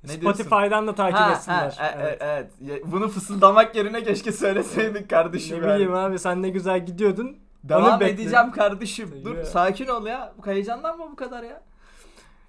[0.03, 0.43] Ne diyorsun?
[0.43, 1.75] Spotify'dan da takip Ha, etsinler.
[1.77, 2.21] ha, e- evet.
[2.21, 2.51] e- evet.
[2.61, 5.61] Ya, Bunu fısıldamak yerine keşke söyleseydik kardeşim.
[5.61, 5.75] Ne yani.
[5.75, 7.37] bileyim abi sen ne güzel gidiyordun.
[7.63, 8.11] Devam Onu bekle.
[8.23, 9.21] edeceğim kardeşim.
[9.25, 9.45] Dur Ya.
[9.45, 10.33] sakin ol ya.
[10.37, 11.61] Bu Heyecanlanma bu kadar ya.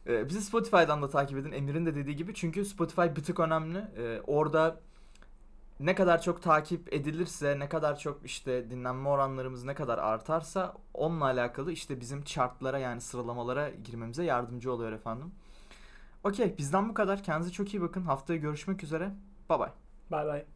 [0.07, 1.53] Ee, bizi Spotify'dan da takip edin.
[1.53, 2.35] Emir'in de dediği gibi.
[2.35, 3.79] Çünkü Spotify bir tık önemli.
[3.99, 4.77] Ee, orada
[5.81, 11.25] ne kadar çok takip edilirse, ne kadar çok işte dinlenme oranlarımız ne kadar artarsa onunla
[11.25, 15.31] alakalı işte bizim chartlara yani sıralamalara girmemize yardımcı oluyor efendim.
[16.25, 17.23] Okey bizden bu kadar.
[17.23, 18.03] Kendinize çok iyi bakın.
[18.05, 19.13] Haftaya görüşmek üzere.
[19.51, 19.73] Bye bye.
[20.11, 20.54] Bay bay.